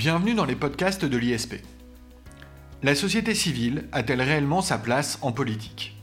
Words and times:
Bienvenue 0.00 0.32
dans 0.32 0.46
les 0.46 0.56
podcasts 0.56 1.04
de 1.04 1.16
l'ISP. 1.18 1.56
La 2.82 2.94
société 2.94 3.34
civile 3.34 3.86
a-t-elle 3.92 4.22
réellement 4.22 4.62
sa 4.62 4.78
place 4.78 5.18
en 5.20 5.30
politique? 5.30 5.94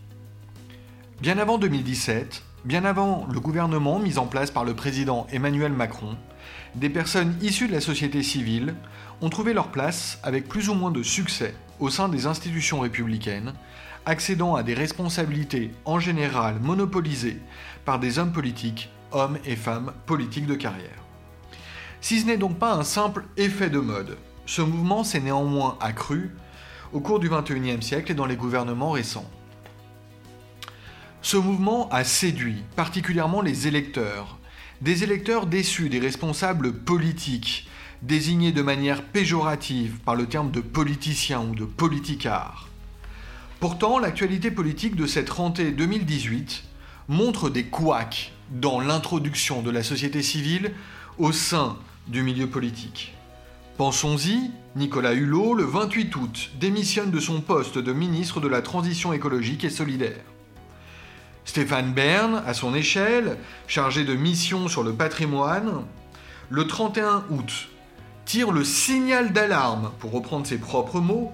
Bien 1.20 1.40
avant 1.40 1.58
2017, 1.58 2.44
bien 2.64 2.86
avant 2.86 3.28
le 3.34 3.40
gouvernement 3.40 3.98
mis 3.98 4.20
en 4.20 4.28
place 4.28 4.52
par 4.52 4.66
le 4.66 4.76
président 4.76 5.26
Emmanuel 5.32 5.72
Macron, 5.72 6.16
des 6.76 6.92
personnes 6.92 7.36
issues 7.42 7.68
de 7.68 7.74
la 7.74 7.82
société 7.82 8.22
civile 8.22 8.76
ont 9.22 9.30
trouvé 9.30 9.56
leur 9.56 9.70
place 9.70 10.20
avec 10.22 10.48
plus 10.48 10.70
ou 10.70 10.76
moins 10.76 10.92
de 10.92 11.02
succès 11.02 11.56
au 11.80 11.90
sein 11.90 12.08
des 12.08 12.28
institutions 12.28 12.82
républicaines, 12.82 13.56
accédant 14.06 14.54
à 14.54 14.62
des 14.62 14.76
responsabilités 14.76 15.72
en 15.86 16.00
général 16.00 16.60
monopolisées 16.60 17.40
par 17.84 17.98
des 18.00 18.20
hommes 18.20 18.32
politiques, 18.32 18.92
hommes 19.12 19.40
et 19.44 19.56
femmes 19.56 19.92
politiques 20.06 20.46
de 20.46 20.54
carrière. 20.54 21.07
Si 22.02 22.20
ce 22.20 22.26
n'est 22.26 22.38
donc 22.38 22.60
pas 22.60 22.74
un 22.74 22.84
simple 22.84 23.26
effet 23.38 23.70
de 23.70 23.80
mode, 23.80 24.18
ce 24.46 24.62
mouvement 24.62 25.04
s'est 25.04 25.20
néanmoins 25.20 25.78
accru 25.82 26.32
au 26.94 27.00
cours 27.00 27.20
du 27.20 27.30
XXIe 27.30 27.82
siècle 27.82 28.12
et 28.12 28.16
dans 28.16 28.26
les 28.26 28.36
gouvernements 28.36 28.92
récents. 28.92 29.30
Ce 31.22 31.38
mouvement 31.38 31.90
a 31.90 32.04
séduit 32.04 32.64
particulièrement 32.76 33.42
les 33.42 33.68
électeurs, 33.68 34.38
des 34.82 35.04
électeurs 35.04 35.48
déçus 35.48 35.90
des 35.90 36.00
responsables 36.00 36.72
politiques, 36.72 37.68
désignés 38.02 38.52
de 38.52 38.62
manière 38.62 39.04
péjorative 39.04 39.98
par 40.06 40.16
le 40.16 40.28
terme 40.28 40.52
de 40.52 40.62
politicien 40.62 41.42
ou 41.42 41.56
de 41.56 41.66
politicard. 41.66 42.70
Pourtant, 43.60 43.98
l'actualité 43.98 44.52
politique 44.52 44.96
de 44.96 45.08
cette 45.08 45.32
rentrée 45.32 45.72
2018 45.72 46.64
montre 47.10 47.50
des 47.50 47.66
couacs 47.66 48.32
dans 48.52 48.80
l'introduction 48.80 49.62
de 49.62 49.72
la 49.72 49.82
société 49.82 50.22
civile 50.22 50.74
au 51.18 51.32
sein 51.32 51.78
du 52.08 52.24
milieu 52.24 52.48
politique. 52.48 53.14
Pensons-y, 53.78 54.52
Nicolas 54.76 55.14
Hulot, 55.14 55.54
le 55.54 55.64
28 55.64 56.16
août, 56.16 56.50
démissionne 56.60 57.12
de 57.12 57.20
son 57.20 57.42
poste 57.42 57.78
de 57.78 57.94
ministre 57.94 58.40
de 58.40 58.48
la 58.48 58.62
Transition 58.62 59.14
écologique 59.14 59.64
et 59.64 59.70
solidaire. 59.70 60.24
Stéphane 61.46 61.94
Bern, 61.94 62.44
à 62.46 62.54
son 62.54 62.76
échelle, 62.76 63.38
chargé 63.68 64.04
de 64.04 64.16
mission 64.16 64.68
sur 64.68 64.84
le 64.84 64.94
patrimoine, 64.94 65.86
le 66.50 66.68
31 66.68 67.24
août, 67.30 67.70
tire 68.26 68.52
le 68.52 68.64
signal 68.64 69.32
d'alarme, 69.32 69.92
pour 70.00 70.12
reprendre 70.12 70.46
ses 70.46 70.58
propres 70.58 71.00
mots, 71.00 71.32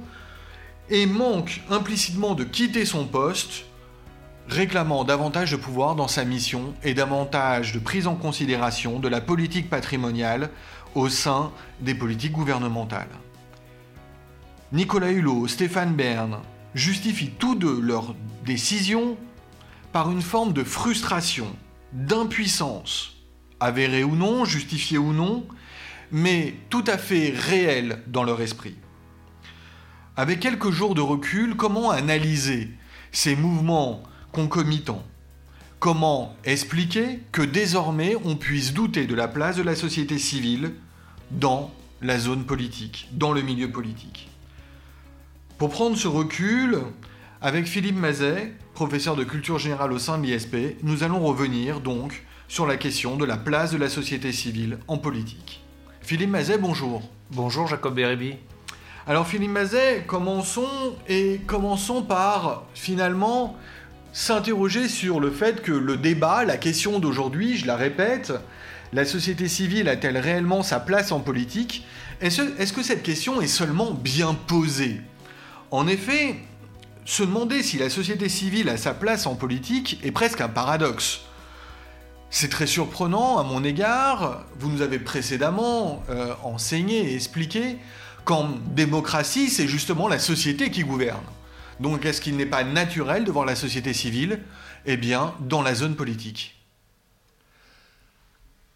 et 0.89 1.05
manque 1.05 1.61
implicitement 1.69 2.35
de 2.35 2.43
quitter 2.43 2.85
son 2.85 3.05
poste 3.05 3.65
réclamant 4.47 5.03
davantage 5.03 5.51
de 5.51 5.57
pouvoir 5.57 5.95
dans 5.95 6.07
sa 6.07 6.25
mission 6.25 6.73
et 6.83 6.93
davantage 6.93 7.73
de 7.73 7.79
prise 7.79 8.07
en 8.07 8.15
considération 8.15 8.99
de 8.99 9.07
la 9.07 9.21
politique 9.21 9.69
patrimoniale 9.69 10.49
au 10.95 11.09
sein 11.09 11.51
des 11.79 11.95
politiques 11.95 12.33
gouvernementales. 12.33 13.09
Nicolas 14.71 15.11
Hulot, 15.11 15.47
Stéphane 15.47 15.93
Bern 15.93 16.39
justifient 16.73 17.31
tous 17.37 17.55
deux 17.55 17.79
leurs 17.79 18.15
décisions 18.45 19.17
par 19.91 20.11
une 20.11 20.21
forme 20.21 20.53
de 20.53 20.63
frustration, 20.63 21.47
d'impuissance, 21.91 23.17
avérée 23.59 24.03
ou 24.03 24.15
non, 24.15 24.45
justifiée 24.45 24.97
ou 24.97 25.13
non, 25.13 25.45
mais 26.11 26.55
tout 26.69 26.83
à 26.87 26.97
fait 26.97 27.33
réelle 27.35 28.03
dans 28.07 28.23
leur 28.23 28.41
esprit. 28.41 28.75
Avec 30.15 30.39
quelques 30.39 30.71
jours 30.71 30.95
de 30.95 31.01
recul, 31.01 31.55
comment 31.55 31.89
analyser 31.89 32.71
ces 33.11 33.35
mouvements 33.35 34.03
concomitant. 34.33 35.03
Comment 35.79 36.35
expliquer 36.43 37.21
que 37.31 37.41
désormais 37.41 38.15
on 38.25 38.35
puisse 38.35 38.73
douter 38.73 39.05
de 39.05 39.15
la 39.15 39.27
place 39.27 39.55
de 39.55 39.63
la 39.63 39.75
société 39.75 40.17
civile 40.17 40.73
dans 41.31 41.71
la 42.01 42.17
zone 42.19 42.43
politique, 42.43 43.07
dans 43.11 43.31
le 43.31 43.41
milieu 43.41 43.69
politique? 43.69 44.27
Pour 45.57 45.69
prendre 45.69 45.95
ce 45.95 46.07
recul, 46.07 46.79
avec 47.41 47.67
Philippe 47.67 47.97
Mazet, 47.97 48.53
professeur 48.73 49.15
de 49.15 49.23
culture 49.23 49.59
générale 49.59 49.93
au 49.93 49.99
sein 49.99 50.17
de 50.17 50.25
l'ISP, 50.25 50.77
nous 50.81 51.03
allons 51.03 51.19
revenir 51.19 51.79
donc 51.79 52.25
sur 52.47 52.65
la 52.65 52.75
question 52.75 53.15
de 53.15 53.25
la 53.25 53.37
place 53.37 53.71
de 53.71 53.77
la 53.77 53.89
société 53.89 54.31
civile 54.31 54.79
en 54.87 54.97
politique. 54.97 55.61
Philippe 56.01 56.31
Mazet, 56.31 56.57
bonjour. 56.57 57.03
Bonjour 57.31 57.67
Jacob 57.67 57.93
Bérébi. 57.93 58.35
Alors 59.05 59.27
Philippe 59.27 59.51
Mazet, 59.51 60.05
commençons 60.07 60.95
et 61.07 61.41
commençons 61.45 62.01
par 62.01 62.63
finalement 62.73 63.57
s'interroger 64.13 64.87
sur 64.87 65.19
le 65.19 65.31
fait 65.31 65.61
que 65.61 65.71
le 65.71 65.97
débat, 65.97 66.45
la 66.45 66.57
question 66.57 66.99
d'aujourd'hui, 66.99 67.57
je 67.57 67.65
la 67.65 67.75
répète, 67.75 68.31
la 68.93 69.05
société 69.05 69.47
civile 69.47 69.89
a-t-elle 69.89 70.19
réellement 70.19 70.61
sa 70.61 70.79
place 70.79 71.11
en 71.11 71.19
politique? 71.19 71.85
Est-ce 72.21 72.73
que 72.73 72.83
cette 72.83 73.03
question 73.03 73.41
est 73.41 73.47
seulement 73.47 73.91
bien 73.91 74.35
posée? 74.35 75.01
En 75.71 75.87
effet, 75.87 76.35
se 77.05 77.23
demander 77.23 77.63
si 77.63 77.79
la 77.79 77.89
société 77.89 78.29
civile 78.29 78.69
a 78.69 78.77
sa 78.77 78.93
place 78.93 79.25
en 79.25 79.35
politique 79.35 79.99
est 80.03 80.11
presque 80.11 80.41
un 80.41 80.47
paradoxe. 80.47 81.21
C'est 82.29 82.49
très 82.49 82.67
surprenant 82.67 83.39
à 83.39 83.43
mon 83.43 83.63
égard, 83.63 84.43
vous 84.59 84.69
nous 84.69 84.81
avez 84.81 84.99
précédemment 84.99 86.03
euh, 86.09 86.33
enseigné 86.43 87.11
et 87.11 87.15
expliqué 87.15 87.77
qu'en 88.25 88.49
démocratie, 88.75 89.49
c'est 89.49 89.67
justement 89.67 90.07
la 90.07 90.19
société 90.19 90.71
qui 90.71 90.83
gouverne. 90.83 91.23
Donc 91.79 92.05
est-ce 92.05 92.21
qu'il 92.21 92.37
n'est 92.37 92.45
pas 92.45 92.63
naturel 92.63 93.23
de 93.23 93.45
la 93.45 93.55
société 93.55 93.93
civile 93.93 94.41
Eh 94.85 94.97
bien, 94.97 95.33
dans 95.39 95.61
la 95.61 95.75
zone 95.75 95.95
politique? 95.95 96.55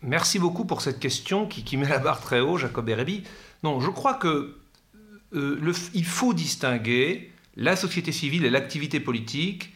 Merci 0.02 0.40
beaucoup 0.40 0.66
pour 0.66 0.82
cette 0.82 1.00
question 1.00 1.48
qui, 1.48 1.78
met 1.78 1.88
la 1.88 2.00
barre 2.00 2.22
très 2.22 2.40
haut, 2.40 2.58
Jacob 2.58 2.88
Erebi. 2.88 3.24
Non, 3.64 3.80
je 3.80 3.90
crois 3.90 4.14
que 4.14 4.56
euh, 5.34 5.74
il 5.94 6.06
faut 6.06 6.34
distinguer 6.34 7.32
la 7.56 7.76
société 7.76 8.12
civile 8.12 8.46
et 8.46 8.50
l'activité 8.50 9.00
politique, 9.00 9.74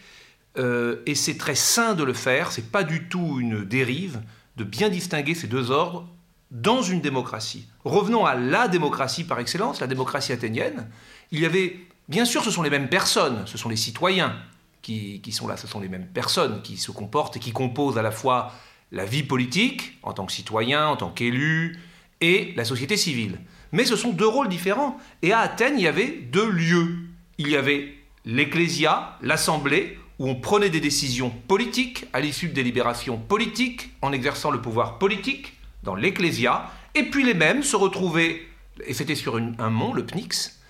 euh, 0.58 1.02
et 1.06 1.16
c'est 1.16 1.38
très 1.38 1.56
sain 1.56 1.96
de 1.96 2.04
le 2.04 2.14
faire. 2.14 2.52
C'est 2.52 2.72
pas 2.72 2.84
du 2.84 3.08
tout 3.08 3.40
une 3.40 3.64
dérive 3.64 4.22
de 4.58 4.64
bien 4.64 4.90
distinguer 4.90 5.34
ces 5.34 5.48
deux 5.48 5.72
ordres 5.72 6.08
dans 6.52 6.82
une 6.82 7.02
démocratie. 7.02 7.68
Revenons 7.84 8.26
à 8.26 8.36
la 8.36 8.68
démocratie 8.68 9.24
par 9.24 9.40
excellence, 9.40 9.80
la 9.80 9.88
démocratie 9.88 10.34
athénienne. 10.34 10.90
Il 11.32 11.40
y 11.40 11.46
avait 11.46 11.80
Bien 12.12 12.26
sûr, 12.26 12.44
ce 12.44 12.52
sont 12.52 12.62
les 12.62 12.70
mêmes 12.70 12.90
personnes, 12.90 13.44
ce 13.46 13.58
sont 13.58 13.70
les 13.70 13.78
citoyens 13.78 14.36
qui, 14.82 15.22
sont 15.32 15.48
là, 15.48 15.56
ce 15.56 15.66
sont 15.66 15.80
les 15.80 15.88
mêmes 15.88 16.08
personnes 16.08 16.62
qui 16.62 16.76
se 16.76 16.92
comportent 16.92 17.38
et 17.38 17.40
qui 17.40 17.54
composent 17.54 17.98
à 17.98 18.02
la 18.02 18.12
fois 18.12 18.52
la 18.92 19.06
vie 19.06 19.24
politique, 19.24 19.98
en 20.04 20.12
tant 20.12 20.26
que 20.26 20.34
citoyen, 20.34 20.90
en 20.90 20.98
tant 20.98 21.10
qu'élu, 21.10 21.80
et 22.20 22.54
la 22.58 22.66
société 22.66 22.98
civile. 22.98 23.40
Mais 23.72 23.86
ce 23.86 23.96
sont 23.96 24.10
deux 24.10 24.28
rôles 24.28 24.50
différents. 24.50 24.98
Et 25.22 25.32
à 25.32 25.40
Athènes, 25.40 25.76
il 25.78 25.84
y 25.84 25.88
avait 25.88 26.12
deux 26.30 26.50
lieux. 26.52 26.98
Il 27.38 27.48
y 27.48 27.56
avait 27.56 27.94
l'ecclésia, 28.26 29.18
l'assemblée, 29.22 29.98
où 30.20 30.28
on 30.28 30.36
prenait 30.36 30.70
des 30.70 30.82
décisions 30.82 31.30
politiques 31.30 32.08
à 32.12 32.20
l'issue 32.20 32.50
de 32.50 32.54
délibérations 32.54 33.20
politiques, 33.20 33.92
en 34.02 34.12
exerçant 34.12 34.52
le 34.52 34.62
pouvoir 34.62 34.98
politique 34.98 35.54
dans 35.84 35.96
l'ecclésia, 35.96 36.72
et 36.94 37.04
puis 37.04 37.24
les 37.24 37.36
mêmes 37.36 37.64
se 37.64 37.78
retrouvaient, 37.78 38.42
et 38.86 38.94
c'était 38.94 39.16
sur 39.16 39.38
un 39.38 39.70
mont, 39.70 39.94
le 39.94 40.06
Pnyx, 40.06 40.61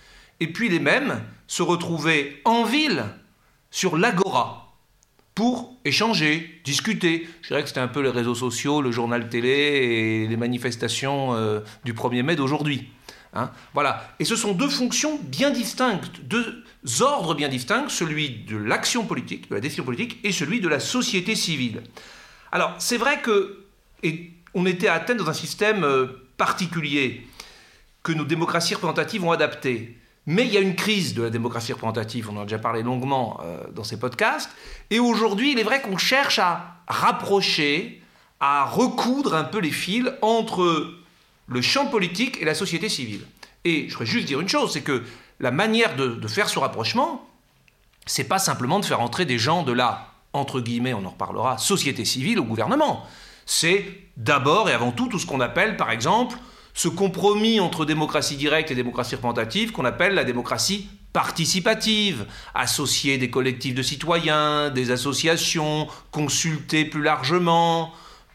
et 0.42 0.48
puis 0.48 0.68
les 0.68 0.80
mêmes 0.80 1.22
se 1.48 1.64
retrouvaient 1.64 2.42
en 2.44 2.66
ville, 2.66 3.06
sur 3.70 3.96
l'agora, 3.96 4.76
pour 5.36 5.78
échanger, 5.86 6.62
discuter. 6.66 7.30
Je 7.42 7.50
dirais 7.50 7.62
que 7.62 7.70
c'était 7.70 7.80
un 7.80 7.88
peu 7.88 8.02
les 8.02 8.10
réseaux 8.10 8.36
sociaux, 8.36 8.82
le 8.82 8.92
journal 8.92 9.30
télé 9.30 9.50
et 9.50 10.28
les 10.28 10.38
manifestations 10.38 11.34
euh, 11.36 11.62
du 11.86 11.94
1er 11.94 12.24
mai 12.24 12.36
d'aujourd'hui. 12.36 12.90
Hein. 13.34 13.50
voilà. 13.74 14.14
Et 14.20 14.26
ce 14.26 14.36
sont 14.36 14.52
deux 14.52 14.68
fonctions 14.68 15.18
bien 15.24 15.52
distinctes, 15.52 16.20
deux 16.22 16.64
ordres 17.00 17.34
bien 17.34 17.48
distincts, 17.48 17.88
celui 17.88 18.44
de 18.44 18.58
l'action 18.58 19.06
politique, 19.06 19.50
de 19.50 19.56
la 19.56 19.62
décision 19.62 19.86
politique, 19.86 20.20
et 20.26 20.34
celui 20.34 20.60
de 20.60 20.68
la 20.68 20.82
société 20.82 21.36
civile. 21.36 21.82
Alors, 22.52 22.76
c'est 22.80 22.98
vrai 22.98 23.22
que 23.22 23.66
on 24.54 24.66
était 24.66 24.88
à 24.88 24.96
Athènes 24.96 25.18
dans 25.18 25.30
un 25.30 25.34
système 25.34 25.84
euh, 25.84 26.08
particulier 26.36 27.26
que 28.04 28.12
nos 28.12 28.26
démocraties 28.26 28.74
représentatives 28.74 29.24
ont 29.24 29.32
adapté. 29.32 30.01
Mais 30.28 30.46
il 30.46 30.54
y 30.54 30.58
a 30.58 30.62
une 30.62 30.76
crise 30.76 31.14
de 31.14 31.24
la 31.24 31.30
démocratie 31.30 31.74
représentative, 31.74 32.30
on 32.32 32.38
en 32.38 32.42
a 32.42 32.44
déjà 32.44 32.60
parlé 32.60 32.84
longuement 32.84 33.40
euh, 33.44 33.64
dans 33.74 33.84
ces 33.84 33.98
podcasts, 33.98 34.50
et 34.90 35.00
aujourd'hui 35.00 35.54
il 35.54 35.60
est 35.60 35.64
vrai 35.64 35.82
qu'on 35.82 35.98
cherche 35.98 36.38
à 36.38 36.76
rapprocher, 36.88 38.02
à 38.40 38.66
recoudre 38.66 39.36
un 39.36 39.44
peu 39.44 39.60
les 39.60 39.72
fils 39.72 40.12
entre 40.22 40.94
le 41.48 41.62
champ 41.62 41.88
politique 41.88 42.40
et 42.42 42.46
la 42.46 42.54
société 42.54 42.88
civile. 42.88 43.26
Et 43.66 43.88
je 43.88 43.94
voudrais 43.94 44.06
juste 44.06 44.28
dire 44.28 44.40
une 44.40 44.50
chose, 44.50 44.72
c'est 44.72 44.82
que 44.82 45.04
la 45.40 45.52
manière 45.52 45.96
de, 45.96 46.10
de 46.10 46.28
faire 46.28 46.50
ce 46.50 46.60
rapprochement, 46.60 47.28
c'est 48.06 48.24
pas 48.24 48.40
simplement 48.40 48.80
de 48.80 48.86
faire 48.86 49.02
entrer 49.02 49.26
des 49.26 49.40
gens 49.40 49.64
de 49.64 49.72
la, 49.72 50.08
entre 50.34 50.60
guillemets, 50.60 50.94
on 50.94 51.06
en 51.06 51.10
reparlera, 51.10 51.58
société 51.58 52.06
civile 52.06 52.40
au 52.40 52.44
gouvernement. 52.44 53.06
C'est 53.46 53.86
d'abord 54.18 54.70
et 54.70 54.74
avant 54.74 54.92
tout 54.92 55.08
tout 55.08 55.20
ce 55.20 55.26
qu'on 55.26 55.40
appelle, 55.40 55.78
par 55.78 55.92
exemple, 55.92 56.38
ce 56.74 56.88
compromis 56.88 57.60
entre 57.60 57.86
démocratie 57.86 58.36
directe 58.36 58.72
et 58.72 58.76
démocratie 58.76 59.16
représentative 59.16 59.72
qu'on 59.72 59.86
appelle 59.86 60.14
la 60.14 60.24
démocratie 60.24 60.88
participative, 61.14 62.26
associer 62.56 63.18
des 63.18 63.30
collectifs 63.30 63.76
de 63.76 63.84
citoyens, 63.84 64.70
des 64.70 64.92
associations, 64.92 65.88
consulter 66.12 66.86
plus 66.86 67.04
largement, 67.04 67.94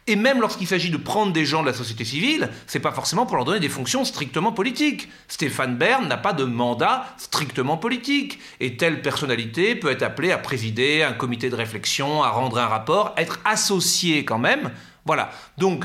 Et 0.08 0.14
même 0.14 0.40
lorsqu'il 0.40 0.68
s'agit 0.68 0.90
de 0.90 0.96
prendre 0.96 1.32
des 1.32 1.44
gens 1.44 1.62
de 1.62 1.66
la 1.66 1.72
société 1.72 2.04
civile, 2.04 2.48
c'est 2.68 2.78
pas 2.78 2.92
forcément 2.92 3.26
pour 3.26 3.34
leur 3.36 3.44
donner 3.44 3.58
des 3.58 3.68
fonctions 3.68 4.04
strictement 4.04 4.52
politiques. 4.52 5.08
Stéphane 5.26 5.76
Bern 5.76 6.06
n'a 6.06 6.16
pas 6.16 6.32
de 6.32 6.44
mandat 6.44 7.06
strictement 7.18 7.76
politique. 7.76 8.38
Et 8.60 8.76
telle 8.76 9.02
personnalité 9.02 9.74
peut 9.74 9.90
être 9.90 10.04
appelée 10.04 10.30
à 10.30 10.38
présider 10.38 11.02
un 11.02 11.12
comité 11.12 11.50
de 11.50 11.56
réflexion, 11.56 12.22
à 12.22 12.30
rendre 12.30 12.58
un 12.58 12.66
rapport, 12.66 13.14
être 13.16 13.40
associé 13.44 14.24
quand 14.24 14.38
même. 14.38 14.70
Voilà. 15.06 15.30
Donc, 15.58 15.84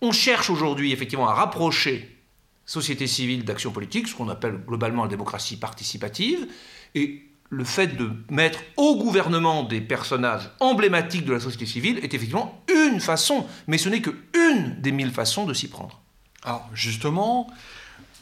on 0.00 0.12
cherche 0.12 0.50
aujourd'hui 0.50 0.92
effectivement 0.92 1.28
à 1.28 1.34
rapprocher 1.34 2.16
société 2.64 3.06
civile 3.06 3.44
d'action 3.44 3.72
politique, 3.72 4.06
ce 4.08 4.14
qu'on 4.14 4.28
appelle 4.28 4.60
globalement 4.66 5.02
la 5.02 5.08
démocratie 5.08 5.56
participative. 5.56 6.46
Et 6.94 7.24
le 7.48 7.64
fait 7.64 7.96
de 7.96 8.12
mettre 8.30 8.60
au 8.76 8.96
gouvernement 8.96 9.64
des 9.64 9.80
personnages 9.80 10.50
emblématiques 10.60 11.24
de 11.24 11.32
la 11.32 11.40
société 11.40 11.66
civile 11.66 11.98
est 11.98 12.14
effectivement 12.14 12.62
une 12.72 13.00
façon, 13.00 13.46
mais 13.66 13.76
ce 13.76 13.88
n'est 13.88 14.00
que 14.00 14.14
une 14.34 14.80
des 14.80 14.92
mille 14.92 15.10
façons 15.10 15.46
de 15.46 15.54
s'y 15.54 15.68
prendre. 15.68 16.00
Alors 16.44 16.68
justement, 16.72 17.50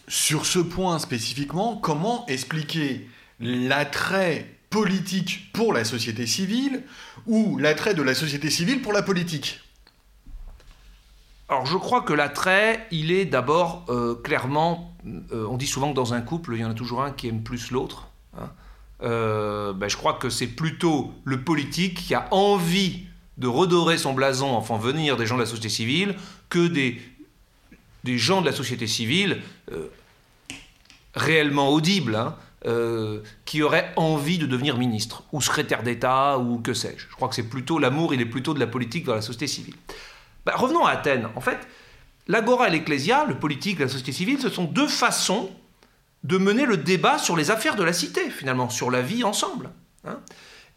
sur 0.08 0.46
ce 0.46 0.58
point 0.58 0.98
spécifiquement, 0.98 1.76
comment 1.76 2.26
expliquer 2.26 3.08
l'attrait 3.38 4.54
politique 4.70 5.52
pour 5.52 5.74
la 5.74 5.84
société 5.84 6.26
civile 6.26 6.82
ou 7.26 7.58
l'attrait 7.58 7.94
de 7.94 8.02
la 8.02 8.14
société 8.14 8.48
civile 8.48 8.80
pour 8.80 8.94
la 8.94 9.02
politique? 9.02 9.60
Alors 11.48 11.64
je 11.64 11.78
crois 11.78 12.02
que 12.02 12.12
l'attrait, 12.12 12.86
il 12.90 13.10
est 13.10 13.24
d'abord 13.24 13.86
euh, 13.88 14.14
clairement, 14.14 14.94
euh, 15.32 15.46
on 15.48 15.56
dit 15.56 15.66
souvent 15.66 15.90
que 15.90 15.96
dans 15.96 16.12
un 16.12 16.20
couple, 16.20 16.54
il 16.54 16.60
y 16.60 16.64
en 16.64 16.70
a 16.70 16.74
toujours 16.74 17.02
un 17.02 17.10
qui 17.10 17.28
aime 17.28 17.42
plus 17.42 17.70
l'autre. 17.70 18.08
Hein. 18.38 18.50
Euh, 19.02 19.72
ben, 19.72 19.88
je 19.88 19.96
crois 19.96 20.14
que 20.14 20.28
c'est 20.28 20.46
plutôt 20.46 21.12
le 21.24 21.40
politique 21.40 21.94
qui 21.94 22.14
a 22.14 22.28
envie 22.32 23.04
de 23.38 23.46
redorer 23.46 23.96
son 23.96 24.12
blason 24.12 24.48
en 24.48 24.60
faisant 24.60 24.78
venir 24.78 25.16
des 25.16 25.24
gens 25.24 25.36
de 25.36 25.40
la 25.40 25.46
société 25.46 25.70
civile 25.70 26.16
que 26.50 26.66
des, 26.66 27.00
des 28.04 28.18
gens 28.18 28.40
de 28.40 28.46
la 28.46 28.52
société 28.52 28.86
civile 28.86 29.40
réellement 31.14 31.70
audibles. 31.70 32.16
Hein, 32.16 32.34
qui 33.44 33.62
auraient 33.62 33.92
envie 33.94 34.36
de 34.36 34.44
devenir 34.44 34.76
ministre 34.76 35.22
ou 35.32 35.40
secrétaire 35.40 35.84
d'État 35.84 36.38
ou 36.38 36.58
que 36.58 36.74
sais-je. 36.74 37.06
Je 37.08 37.14
crois 37.14 37.28
que 37.28 37.36
c'est 37.36 37.48
plutôt 37.48 37.78
l'amour, 37.78 38.12
il 38.12 38.20
est 38.20 38.26
plutôt 38.26 38.52
de 38.52 38.58
la 38.58 38.66
politique 38.66 39.04
dans 39.04 39.14
la 39.14 39.22
société 39.22 39.46
civile. 39.46 39.74
Bah, 40.48 40.54
revenons 40.56 40.86
à 40.86 40.92
Athènes. 40.92 41.28
En 41.36 41.42
fait, 41.42 41.58
l'agora 42.26 42.68
et 42.68 42.70
l'ecclésia, 42.70 43.26
le 43.26 43.34
politique, 43.34 43.80
la 43.80 43.86
société 43.86 44.12
civile, 44.12 44.40
ce 44.40 44.48
sont 44.48 44.64
deux 44.64 44.88
façons 44.88 45.50
de 46.24 46.38
mener 46.38 46.64
le 46.64 46.78
débat 46.78 47.18
sur 47.18 47.36
les 47.36 47.50
affaires 47.50 47.76
de 47.76 47.82
la 47.82 47.92
cité, 47.92 48.30
finalement, 48.30 48.70
sur 48.70 48.90
la 48.90 49.02
vie 49.02 49.24
ensemble. 49.24 49.68
Hein. 50.06 50.20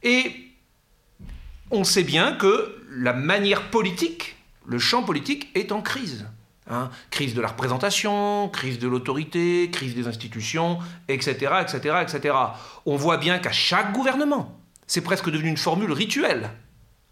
Et 0.03 0.35
on 1.69 1.85
sait 1.85 2.03
bien 2.03 2.33
que 2.33 2.83
la 2.91 3.13
manière 3.13 3.69
politique, 3.69 4.35
le 4.65 4.77
champ 4.77 5.03
politique 5.03 5.49
est 5.55 5.71
en 5.71 5.81
crise. 5.81 6.27
Hein. 6.69 6.89
Crise 7.09 7.33
de 7.33 7.39
la 7.39 7.47
représentation, 7.47 8.49
crise 8.49 8.77
de 8.77 8.89
l'autorité, 8.89 9.69
crise 9.71 9.95
des 9.95 10.05
institutions, 10.05 10.79
etc., 11.07 11.61
etc., 11.61 11.95
etc. 12.01 12.35
On 12.85 12.97
voit 12.97 13.15
bien 13.15 13.39
qu'à 13.39 13.53
chaque 13.53 13.93
gouvernement, 13.93 14.59
c'est 14.85 14.99
presque 14.99 15.29
devenu 15.29 15.47
une 15.47 15.55
formule 15.55 15.93
rituelle. 15.93 16.49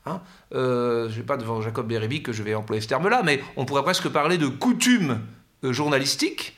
Hein 0.05 0.21
euh, 0.53 1.09
je 1.09 1.17
ne 1.19 1.23
pas 1.23 1.37
devant 1.37 1.61
Jacob 1.61 1.87
Bérébi 1.87 2.23
que 2.23 2.31
je 2.31 2.43
vais 2.43 2.55
employer 2.55 2.81
ce 2.81 2.87
terme-là, 2.87 3.21
mais 3.23 3.41
on 3.57 3.65
pourrait 3.65 3.83
presque 3.83 4.09
parler 4.09 4.37
de 4.37 4.47
coutume 4.47 5.21
euh, 5.63 5.73
journalistique. 5.73 6.57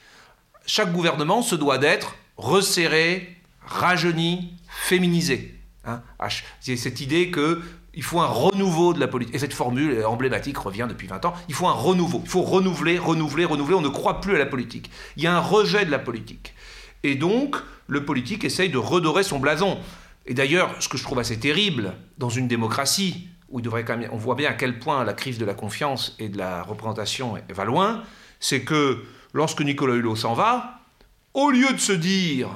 Chaque 0.65 0.91
gouvernement 0.93 1.41
se 1.41 1.55
doit 1.55 1.77
d'être 1.77 2.15
resserré, 2.37 3.37
rajeuni, 3.65 4.53
féminisé. 4.67 5.55
Hein 5.85 6.01
C'est 6.59 6.75
cette 6.75 7.01
idée 7.01 7.31
qu'il 7.31 8.03
faut 8.03 8.19
un 8.19 8.27
renouveau 8.27 8.93
de 8.93 8.99
la 8.99 9.07
politique. 9.07 9.35
Et 9.35 9.39
cette 9.39 9.53
formule 9.53 10.05
emblématique 10.05 10.57
revient 10.57 10.85
depuis 10.87 11.07
20 11.07 11.25
ans. 11.25 11.33
Il 11.49 11.55
faut 11.55 11.67
un 11.67 11.73
renouveau. 11.73 12.21
Il 12.23 12.29
faut 12.29 12.43
renouveler, 12.43 12.99
renouveler, 12.99 13.45
renouveler. 13.45 13.75
On 13.75 13.81
ne 13.81 13.89
croit 13.89 14.21
plus 14.21 14.35
à 14.35 14.39
la 14.39 14.45
politique. 14.45 14.91
Il 15.17 15.23
y 15.23 15.27
a 15.27 15.35
un 15.35 15.39
rejet 15.39 15.85
de 15.85 15.91
la 15.91 15.99
politique. 15.99 16.53
Et 17.03 17.15
donc, 17.15 17.55
le 17.87 18.05
politique 18.05 18.43
essaye 18.43 18.69
de 18.69 18.77
redorer 18.77 19.23
son 19.23 19.39
blason. 19.39 19.79
Et 20.25 20.33
d'ailleurs, 20.33 20.75
ce 20.79 20.87
que 20.87 20.97
je 20.97 21.03
trouve 21.03 21.19
assez 21.19 21.39
terrible 21.39 21.93
dans 22.17 22.29
une 22.29 22.47
démocratie, 22.47 23.27
où 23.49 23.59
il 23.59 23.63
devrait 23.63 23.83
quand 23.83 23.97
même, 23.97 24.09
on 24.13 24.17
voit 24.17 24.35
bien 24.35 24.49
à 24.49 24.53
quel 24.53 24.79
point 24.79 25.03
la 25.03 25.13
crise 25.13 25.37
de 25.37 25.45
la 25.45 25.53
confiance 25.53 26.15
et 26.19 26.29
de 26.29 26.37
la 26.37 26.63
représentation 26.63 27.35
va 27.49 27.65
loin, 27.65 28.03
c'est 28.39 28.61
que 28.61 29.03
lorsque 29.33 29.61
Nicolas 29.61 29.95
Hulot 29.95 30.15
s'en 30.15 30.33
va, 30.33 30.79
au 31.33 31.49
lieu 31.49 31.71
de 31.73 31.79
se 31.79 31.91
dire 31.91 32.49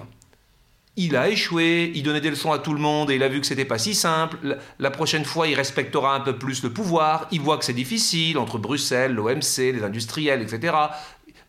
il 0.98 1.16
a 1.18 1.30
échoué, 1.30 1.92
il 1.94 2.04
donnait 2.04 2.22
des 2.22 2.30
leçons 2.30 2.54
à 2.54 2.60
tout 2.60 2.74
le 2.74 2.80
monde 2.80 3.12
et 3.12 3.16
il 3.16 3.24
a 3.24 3.28
vu 3.28 3.42
que 3.42 3.48
c'était 3.48 3.66
pas 3.66 3.78
si 3.78 3.94
simple. 3.94 4.58
La 4.80 4.92
prochaine 4.92 5.26
fois, 5.26 5.48
il 5.48 5.56
respectera 5.56 6.16
un 6.16 6.22
peu 6.22 6.38
plus 6.38 6.64
le 6.64 6.72
pouvoir. 6.72 7.28
Il 7.32 7.42
voit 7.42 7.58
que 7.58 7.66
c'est 7.66 7.74
difficile 7.74 8.38
entre 8.38 8.58
Bruxelles, 8.58 9.14
l'OMC, 9.14 9.58
les 9.58 9.84
industriels, 9.84 10.42
etc. 10.42 10.74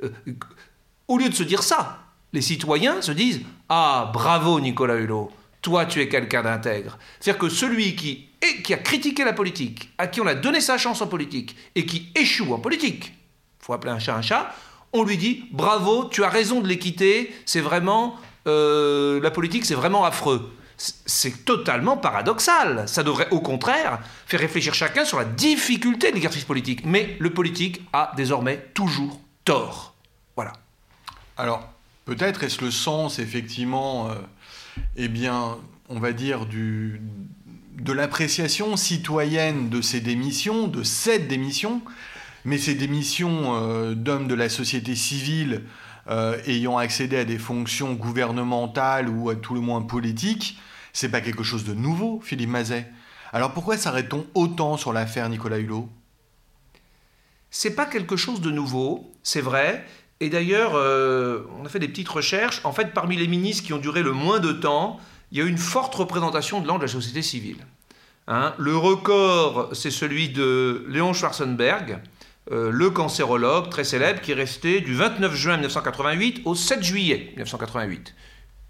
Euh, 0.03 0.09
au 1.07 1.19
lieu 1.19 1.29
de 1.29 1.35
se 1.35 1.45
dire 1.45 1.63
ça, 1.63 2.01
les 2.33 2.43
citoyens 2.43 3.01
se 3.03 3.13
disent 3.13 3.43
Ah, 3.69 4.11
bravo 4.13 4.59
Nicolas 4.59 4.97
Hulot, 4.97 5.31
toi 5.67 5.85
tu 5.85 6.01
es 6.01 6.09
quelqu'un 6.09 6.43
d'intègre. 6.43 6.97
C'est-à-dire 7.19 7.41
que 7.41 7.49
celui 7.49 7.97
qui 7.97 8.29
et 8.41 8.63
qui 8.63 8.73
a 8.73 8.77
critiqué 8.77 9.25
la 9.25 9.33
politique, 9.33 9.91
à 9.99 10.07
qui 10.07 10.21
on 10.21 10.27
a 10.29 10.35
donné 10.35 10.61
sa 10.61 10.79
chance 10.79 11.03
en 11.03 11.09
politique 11.09 11.57
et 11.75 11.85
qui 11.85 12.13
échoue 12.15 12.55
en 12.55 12.61
politique, 12.61 13.13
faut 13.59 13.73
appeler 13.73 13.93
un 13.93 13.99
chat 13.99 14.15
un 14.15 14.23
chat, 14.23 14.55
on 14.93 15.03
lui 15.03 15.17
dit 15.17 15.43
bravo, 15.51 16.05
tu 16.05 16.23
as 16.23 16.29
raison 16.29 16.61
de 16.61 16.69
l'équité, 16.69 17.35
c'est 17.47 17.61
vraiment 17.61 18.15
euh, 18.47 19.21
la 19.21 19.33
politique, 19.33 19.65
c'est 19.67 19.75
vraiment 19.75 20.05
affreux. 20.05 20.53
C'est 20.77 21.45
totalement 21.45 21.97
paradoxal. 21.97 22.89
Ça 22.89 23.03
devrait 23.03 23.29
au 23.33 23.41
contraire 23.41 23.99
faire 24.27 24.39
réfléchir 24.39 24.73
chacun 24.73 25.05
sur 25.05 25.19
la 25.19 25.25
difficulté 25.25 26.11
de 26.11 26.15
l'exercice 26.15 26.45
politique. 26.45 26.85
Mais 26.85 27.17
le 27.19 27.31
politique 27.31 27.83
a 27.93 28.13
désormais 28.17 28.69
toujours 28.73 29.19
tort. 29.45 29.95
Voilà. 30.37 30.53
Alors, 31.37 31.69
peut-être 32.05 32.45
est-ce 32.45 32.65
le 32.65 32.71
sens, 32.71 33.19
effectivement, 33.19 34.11
euh, 34.11 34.15
eh 34.96 35.08
bien, 35.08 35.58
on 35.88 35.99
va 35.99 36.12
dire, 36.12 36.46
de 36.46 37.93
l'appréciation 37.93 38.76
citoyenne 38.76 39.69
de 39.69 39.81
ces 39.81 40.00
démissions, 40.00 40.69
de 40.69 40.82
cette 40.82 41.28
démission, 41.28 41.82
mais 42.44 42.58
ces 42.58 42.75
démissions 42.75 43.55
euh, 43.56 43.94
d'hommes 43.94 44.28
de 44.28 44.34
la 44.34 44.49
société 44.49 44.94
civile 44.94 45.64
euh, 46.08 46.40
ayant 46.46 46.78
accédé 46.78 47.17
à 47.17 47.25
des 47.25 47.38
fonctions 47.38 47.94
gouvernementales 47.94 49.08
ou 49.08 49.28
à 49.31 49.34
tout 49.34 49.55
le 49.55 49.61
moins 49.61 49.82
politiques, 49.82 50.58
c'est 50.93 51.08
pas 51.08 51.20
quelque 51.20 51.43
chose 51.43 51.64
de 51.64 51.75
nouveau, 51.75 52.20
Philippe 52.22 52.50
Mazet. 52.50 52.88
Alors 53.32 53.52
pourquoi 53.52 53.77
s'arrête-t-on 53.77 54.24
autant 54.34 54.77
sur 54.77 54.93
l'affaire 54.93 55.29
Nicolas 55.29 55.58
Hulot? 55.58 55.89
C'est 57.51 57.74
pas 57.74 57.86
quelque 57.86 58.17
chose 58.17 58.41
de 58.41 58.51
nouveau, 58.51 59.12
c'est 59.22 59.41
vrai. 59.41 59.84
Et 60.20 60.31
d'ailleurs, 60.31 60.73
euh, 60.75 61.41
on 61.61 61.67
a 61.67 61.69
fait 61.69 61.79
des 61.79 61.89
petites 61.89 62.08
recherches. 62.08 62.61
En 62.65 62.73
fait, 62.73 62.94
parmi 62.94 63.17
les 63.17 63.29
ministres 63.29 63.65
qui 63.65 63.73
ont 63.73 63.79
duré 63.79 64.03
le 64.03 64.13
moins 64.13 64.41
de 64.41 64.53
temps, 64.53 64.99
il 65.31 65.39
y 65.39 65.41
a 65.41 65.44
eu 65.44 65.49
une 65.49 65.58
forte 65.58 65.94
représentation 65.94 66.61
de 66.61 66.67
l'angle 66.67 66.81
de 66.81 66.87
la 66.87 66.93
société 66.93 67.23
civile. 67.23 67.58
Hein. 68.29 68.55
le 68.58 68.77
record, 68.77 69.69
c'est 69.73 69.93
celui 69.93 70.31
de 70.31 70.85
Léon 70.89 71.13
Schwarzenberg, 71.13 72.01
euh, 72.51 72.70
le 72.73 72.91
cancérologue 72.91 73.69
très 73.70 73.85
célèbre, 73.85 74.20
qui 74.20 74.32
est 74.32 74.35
resté 74.35 74.81
du 74.81 74.94
29 74.94 75.35
juin 75.35 75.55
1988 75.55 76.43
au 76.44 76.55
7 76.55 76.82
juillet 76.82 77.29
1988. 77.37 78.15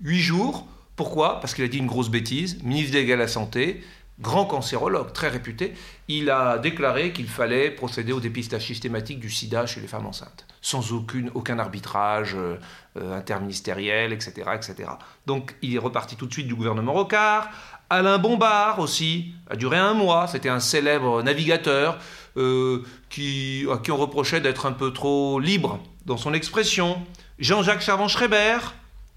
Huit 0.03 0.21
jours. 0.21 0.67
Pourquoi? 0.95 1.41
Parce 1.41 1.55
qu'il 1.55 1.65
a 1.65 1.69
dit 1.69 1.79
une 1.79 1.87
grosse 1.87 2.11
bêtise. 2.11 2.63
Ministre 2.63 2.99
de 2.99 3.13
la 3.15 3.29
Santé, 3.29 3.83
grand 4.21 4.47
cancérologue, 4.47 5.13
très 5.13 5.29
réputé, 5.29 5.75
il 6.09 6.31
a 6.31 6.59
déclaré 6.59 7.13
qu'il 7.13 7.29
fallait 7.29 7.71
procéder 7.71 8.13
au 8.13 8.21
dépistage 8.21 8.65
systématique 8.65 9.21
du 9.21 9.31
sida 9.31 9.67
chez 9.67 9.81
les 9.81 9.87
femmes 9.87 10.07
enceintes, 10.07 10.47
sans 10.63 10.93
aucun 10.93 11.59
arbitrage 11.59 12.35
euh, 12.35 12.57
euh, 12.97 13.17
interministériel, 13.17 14.13
etc., 14.13 14.51
etc. 14.55 14.91
Donc 15.27 15.55
il 15.63 15.75
est 15.75 15.79
reparti 15.79 16.17
tout 16.17 16.27
de 16.27 16.33
suite 16.33 16.47
du 16.47 16.55
gouvernement 16.55 16.95
Rocard. 16.95 17.51
Alain 17.89 18.19
Bombard 18.19 18.81
aussi, 18.81 19.35
a 19.49 19.55
duré 19.55 19.77
un 19.77 19.95
mois, 19.95 20.27
c'était 20.27 20.49
un 20.49 20.61
célèbre 20.61 21.23
navigateur 21.23 21.99
euh, 22.37 22.83
qui, 23.11 23.65
à 23.73 23.79
qui 23.79 23.93
on 23.93 23.97
reprochait 23.97 24.41
d'être 24.41 24.67
un 24.67 24.73
peu 24.73 24.93
trop 24.93 25.39
libre 25.39 25.81
dans 26.05 26.17
son 26.17 26.35
expression. 26.35 27.01
Jean-Jacques 27.39 27.83
Servan-Schreiber, 27.83 28.59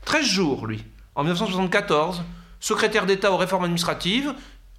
13 0.06 0.26
jours 0.26 0.68
lui, 0.68 0.84
en 1.16 1.24
1974, 1.24 2.22
secrétaire 2.60 3.06
d'État 3.06 3.32
aux 3.32 3.38
réformes 3.38 3.64
administratives, 3.64 4.34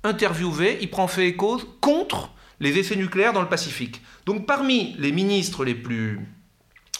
interviewé, 0.04 0.78
il 0.80 0.90
prend 0.90 1.08
fait 1.08 1.28
et 1.28 1.36
cause 1.36 1.66
contre 1.80 2.32
les 2.60 2.78
effets 2.78 2.96
nucléaires 2.96 3.32
dans 3.32 3.42
le 3.42 3.48
Pacifique. 3.48 4.02
Donc 4.26 4.46
parmi 4.46 4.94
les 4.98 5.12
ministres 5.12 5.64
les 5.64 5.74
plus... 5.74 6.20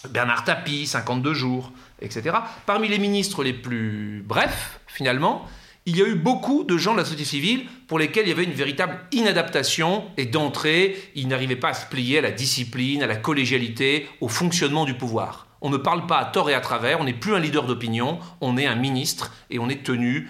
Bernard 0.09 0.43
Tapie, 0.43 0.87
52 0.87 1.35
jours, 1.35 1.71
etc. 2.01 2.35
Parmi 2.65 2.87
les 2.87 2.97
ministres 2.97 3.43
les 3.43 3.53
plus 3.53 4.23
brefs, 4.25 4.79
finalement, 4.87 5.45
il 5.85 5.95
y 5.95 6.01
a 6.01 6.07
eu 6.07 6.15
beaucoup 6.15 6.63
de 6.63 6.77
gens 6.77 6.93
de 6.93 6.97
la 6.97 7.03
société 7.03 7.25
civile 7.25 7.65
pour 7.87 7.99
lesquels 7.99 8.25
il 8.25 8.29
y 8.29 8.31
avait 8.31 8.43
une 8.43 8.51
véritable 8.51 8.99
inadaptation 9.11 10.05
et 10.17 10.25
d'entrée, 10.25 10.97
ils 11.15 11.27
n'arrivaient 11.27 11.55
pas 11.55 11.69
à 11.69 11.73
se 11.73 11.85
plier 11.85 12.17
à 12.17 12.21
la 12.21 12.31
discipline, 12.31 13.03
à 13.03 13.07
la 13.07 13.15
collégialité, 13.15 14.07
au 14.21 14.27
fonctionnement 14.27 14.85
du 14.85 14.95
pouvoir. 14.95 15.50
On 15.61 15.69
ne 15.69 15.77
parle 15.77 16.07
pas 16.07 16.17
à 16.17 16.25
tort 16.25 16.49
et 16.49 16.53
à 16.53 16.61
travers, 16.61 16.99
on 16.99 17.03
n'est 17.03 17.13
plus 17.13 17.35
un 17.35 17.39
leader 17.39 17.65
d'opinion, 17.65 18.19
on 18.41 18.57
est 18.57 18.65
un 18.65 18.75
ministre 18.75 19.31
et 19.49 19.59
on 19.59 19.69
est 19.69 19.83
tenu 19.83 20.29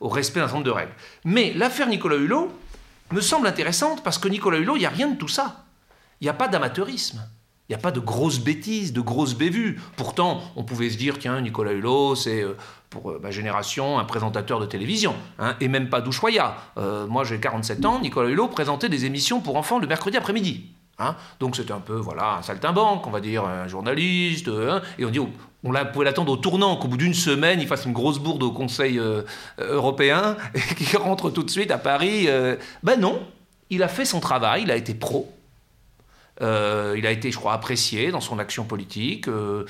au 0.00 0.08
respect 0.08 0.40
d'un 0.40 0.46
certain 0.46 0.58
nombre 0.58 0.66
de 0.66 0.70
règles. 0.70 0.92
Mais 1.24 1.52
l'affaire 1.54 1.88
Nicolas 1.88 2.16
Hulot 2.16 2.52
me 3.12 3.20
semble 3.20 3.46
intéressante 3.46 4.02
parce 4.02 4.18
que 4.18 4.28
Nicolas 4.28 4.58
Hulot, 4.58 4.76
il 4.76 4.80
n'y 4.80 4.86
a 4.86 4.90
rien 4.90 5.08
de 5.08 5.16
tout 5.16 5.28
ça. 5.28 5.64
Il 6.20 6.24
n'y 6.24 6.30
a 6.30 6.34
pas 6.34 6.48
d'amateurisme. 6.48 7.20
Il 7.68 7.72
n'y 7.72 7.80
a 7.80 7.82
pas 7.82 7.90
de 7.90 7.98
grosses 7.98 8.38
bêtises, 8.38 8.92
de 8.92 9.00
grosses 9.00 9.34
bévues. 9.34 9.80
Pourtant, 9.96 10.40
on 10.54 10.62
pouvait 10.62 10.88
se 10.88 10.96
dire, 10.96 11.18
tiens, 11.18 11.40
Nicolas 11.40 11.72
Hulot, 11.72 12.14
c'est 12.14 12.42
euh, 12.42 12.56
pour 12.90 13.10
euh, 13.10 13.18
ma 13.20 13.32
génération 13.32 13.98
un 13.98 14.04
présentateur 14.04 14.60
de 14.60 14.66
télévision, 14.66 15.16
hein, 15.40 15.56
et 15.60 15.66
même 15.66 15.88
pas 15.88 16.00
Douchoya. 16.00 16.56
Euh, 16.78 17.08
moi, 17.08 17.24
j'ai 17.24 17.40
47 17.40 17.84
ans, 17.84 17.98
Nicolas 18.00 18.30
Hulot 18.30 18.48
présentait 18.48 18.88
des 18.88 19.04
émissions 19.04 19.40
pour 19.40 19.56
enfants 19.56 19.80
le 19.80 19.88
mercredi 19.88 20.16
après-midi. 20.16 20.75
Hein. 20.98 21.16
Donc 21.40 21.56
c'était 21.56 21.72
un 21.72 21.80
peu, 21.80 21.96
voilà, 21.96 22.36
un 22.38 22.42
saltimbanque, 22.42 23.06
on 23.06 23.10
va 23.10 23.20
dire, 23.20 23.44
un 23.44 23.68
journaliste, 23.68 24.48
hein. 24.48 24.80
et 24.98 25.04
on 25.04 25.10
dit, 25.10 25.18
on 25.18 25.30
pouvait 25.92 26.04
l'attendre 26.04 26.32
au 26.32 26.36
tournant, 26.36 26.76
qu'au 26.76 26.88
bout 26.88 26.96
d'une 26.96 27.14
semaine, 27.14 27.60
il 27.60 27.66
fasse 27.66 27.84
une 27.84 27.92
grosse 27.92 28.18
bourde 28.18 28.42
au 28.42 28.52
Conseil 28.52 29.00
européen, 29.58 30.36
et 30.54 30.74
qu'il 30.74 30.96
rentre 30.96 31.30
tout 31.30 31.42
de 31.42 31.50
suite 31.50 31.70
à 31.70 31.78
Paris. 31.78 32.28
ben 32.82 33.00
non, 33.00 33.20
il 33.68 33.82
a 33.82 33.88
fait 33.88 34.04
son 34.04 34.20
travail, 34.20 34.62
il 34.62 34.70
a 34.70 34.76
été 34.76 34.94
pro, 34.94 35.36
euh, 36.42 36.94
il 36.96 37.06
a 37.06 37.10
été, 37.10 37.30
je 37.30 37.38
crois, 37.38 37.52
apprécié 37.52 38.10
dans 38.10 38.20
son 38.20 38.38
action 38.38 38.64
politique. 38.64 39.28
Euh, 39.28 39.64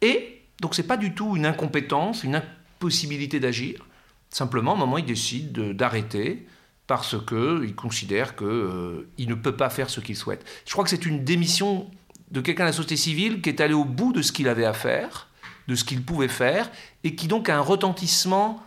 et 0.00 0.42
donc, 0.60 0.74
c'est 0.74 0.86
pas 0.86 0.96
du 0.96 1.14
tout 1.14 1.36
une 1.36 1.46
incompétence, 1.46 2.24
une 2.24 2.36
impossibilité 2.36 3.40
d'agir. 3.40 3.86
Simplement, 4.30 4.72
à 4.72 4.74
un 4.74 4.78
moment, 4.78 4.98
il 4.98 5.04
décide 5.04 5.52
d'arrêter 5.72 6.46
parce 6.90 7.14
qu'il 7.24 7.76
considère 7.76 8.34
qu'il 8.34 8.48
euh, 8.48 9.06
ne 9.16 9.34
peut 9.34 9.54
pas 9.54 9.70
faire 9.70 9.88
ce 9.88 10.00
qu'il 10.00 10.16
souhaite. 10.16 10.44
Je 10.66 10.72
crois 10.72 10.82
que 10.82 10.90
c'est 10.90 11.06
une 11.06 11.22
démission 11.22 11.88
de 12.32 12.40
quelqu'un 12.40 12.64
de 12.64 12.70
la 12.70 12.72
société 12.72 12.96
civile 12.96 13.40
qui 13.40 13.48
est 13.48 13.60
allé 13.60 13.74
au 13.74 13.84
bout 13.84 14.12
de 14.12 14.22
ce 14.22 14.32
qu'il 14.32 14.48
avait 14.48 14.64
à 14.64 14.72
faire, 14.72 15.28
de 15.68 15.76
ce 15.76 15.84
qu'il 15.84 16.02
pouvait 16.02 16.26
faire, 16.26 16.68
et 17.04 17.14
qui 17.14 17.28
donc 17.28 17.48
a 17.48 17.56
un 17.56 17.60
retentissement 17.60 18.60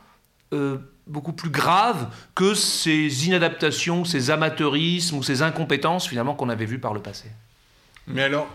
beaucoup 1.06 1.34
plus 1.34 1.50
grave 1.50 2.08
que 2.34 2.54
ces 2.54 3.28
inadaptations, 3.28 4.06
ces 4.06 4.32
amateurismes 4.32 5.18
ou 5.18 5.24
ces 5.24 5.42
incompétences 5.42 6.08
finalement 6.08 6.34
qu'on 6.34 6.48
avait 6.48 6.66
vues 6.66 6.80
par 6.80 6.94
le 6.94 7.02
passé. 7.02 7.26
Mais 8.08 8.24
alors, 8.24 8.48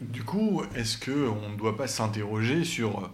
du 0.00 0.24
coup, 0.24 0.64
est-ce 0.74 0.98
qu'on 0.98 1.50
ne 1.50 1.56
doit 1.56 1.76
pas 1.76 1.86
s'interroger 1.86 2.64
sur 2.64 2.98
euh, 2.98 3.08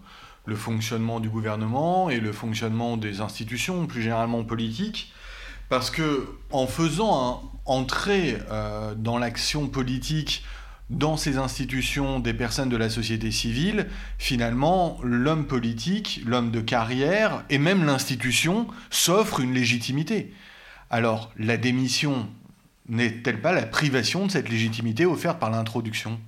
le 0.46 0.56
fonctionnement 0.56 1.20
du 1.20 1.28
gouvernement 1.28 2.08
et 2.08 2.20
le 2.20 2.32
fonctionnement 2.32 2.96
des 2.96 3.20
institutions, 3.20 3.86
plus 3.86 4.00
généralement 4.00 4.44
politiques 4.44 5.12
Parce 5.70 5.90
que 5.90 6.28
en 6.50 6.66
faisant 6.66 7.50
entrer 7.64 8.36
euh, 8.50 8.94
dans 8.96 9.16
l'action 9.16 9.68
politique 9.68 10.44
dans 10.90 11.16
ces 11.16 11.38
institutions 11.38 12.18
des 12.18 12.34
personnes 12.34 12.68
de 12.68 12.76
la 12.76 12.90
société 12.90 13.30
civile, 13.30 13.86
finalement, 14.18 14.98
l'homme 15.04 15.46
politique, 15.46 16.20
l'homme 16.26 16.50
de 16.50 16.60
carrière 16.60 17.44
et 17.48 17.58
même 17.58 17.84
l'institution 17.84 18.66
s'offrent 18.90 19.38
une 19.38 19.54
légitimité. 19.54 20.34
Alors, 20.90 21.30
la 21.38 21.56
démission 21.56 22.28
n'est-elle 22.88 23.40
pas 23.40 23.52
la 23.52 23.62
privation 23.62 24.26
de 24.26 24.32
cette 24.32 24.48
légitimité 24.48 25.06
offerte 25.06 25.38
par 25.38 25.50
l'introduction? 25.50 26.18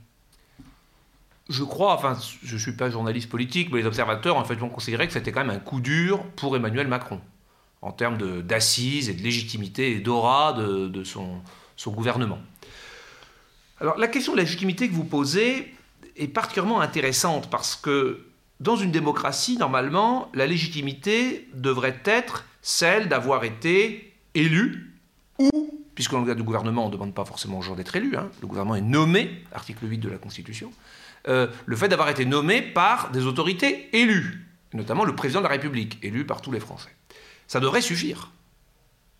Je 1.49 1.65
crois, 1.65 1.95
enfin, 1.95 2.17
je 2.45 2.55
ne 2.55 2.59
suis 2.61 2.73
pas 2.73 2.89
journaliste 2.89 3.29
politique, 3.29 3.71
mais 3.73 3.81
les 3.81 3.87
observateurs 3.87 4.37
en 4.37 4.45
fait 4.45 4.55
vont 4.55 4.69
considérer 4.69 5.09
que 5.09 5.13
c'était 5.13 5.33
quand 5.33 5.45
même 5.45 5.57
un 5.57 5.59
coup 5.59 5.81
dur 5.81 6.23
pour 6.37 6.55
Emmanuel 6.55 6.87
Macron, 6.87 7.21
en 7.83 7.91
termes 7.91 8.43
d'assises 8.43 9.09
et 9.09 9.15
de 9.15 9.23
légitimité 9.23 9.93
et 9.93 10.01
d'aura 10.01 10.53
de, 10.55 11.05
son, 11.05 11.43
gouvernement. 11.87 12.39
Alors 13.81 13.99
la 13.99 14.07
question 14.07 14.33
de 14.33 14.39
la 14.39 14.45
légitimité 14.45 14.89
que 14.89 14.95
vous 14.95 15.05
posez 15.05 15.75
est 16.17 16.29
particulièrement 16.29 16.81
intéressante 16.81 17.51
parce 17.51 17.75
que 17.75 18.27
dans 18.61 18.77
une 18.77 18.93
démocratie, 18.93 19.57
normalement, 19.57 20.31
la 20.35 20.47
légitimité 20.47 21.49
devrait 21.55 22.01
être 22.05 22.45
celle 22.62 23.09
d'avoir 23.09 23.43
été 23.43 24.15
élu 24.35 24.95
ou, 25.41 25.81
puisque 25.97 26.12
dans 26.12 26.21
le 26.21 26.27
cas 26.27 26.35
du 26.37 26.45
gouvernement, 26.45 26.85
on 26.85 26.89
ne 26.89 26.93
demande 26.93 27.15
pas 27.15 27.25
forcément 27.25 27.59
aux 27.59 27.62
gens 27.62 27.75
d'être 27.75 27.97
élus, 27.97 28.17
hein, 28.17 28.31
le 28.41 28.47
gouvernement 28.47 28.77
est 28.77 28.81
nommé, 28.81 29.43
article 29.53 29.89
8 29.89 29.99
de 29.99 30.09
la 30.11 30.19
Constitution, 30.19 30.71
euh, 31.27 31.49
le 31.67 31.77
fait 31.77 31.89
d'avoir 31.89 32.09
été 32.09 32.25
nommé 32.25 32.62
par 32.62 33.11
des 33.11 33.27
autorités 33.27 33.89
élues, 33.97 34.47
notamment 34.73 35.05
le 35.05 35.17
président 35.17 35.41
de 35.41 35.45
la 35.45 35.51
République, 35.51 35.99
élu 36.03 36.25
par 36.25 36.41
tous 36.41 36.53
les 36.53 36.61
Français. 36.61 36.91
Ça 37.52 37.61
devrait 37.61 37.82
suffire. 37.82 38.30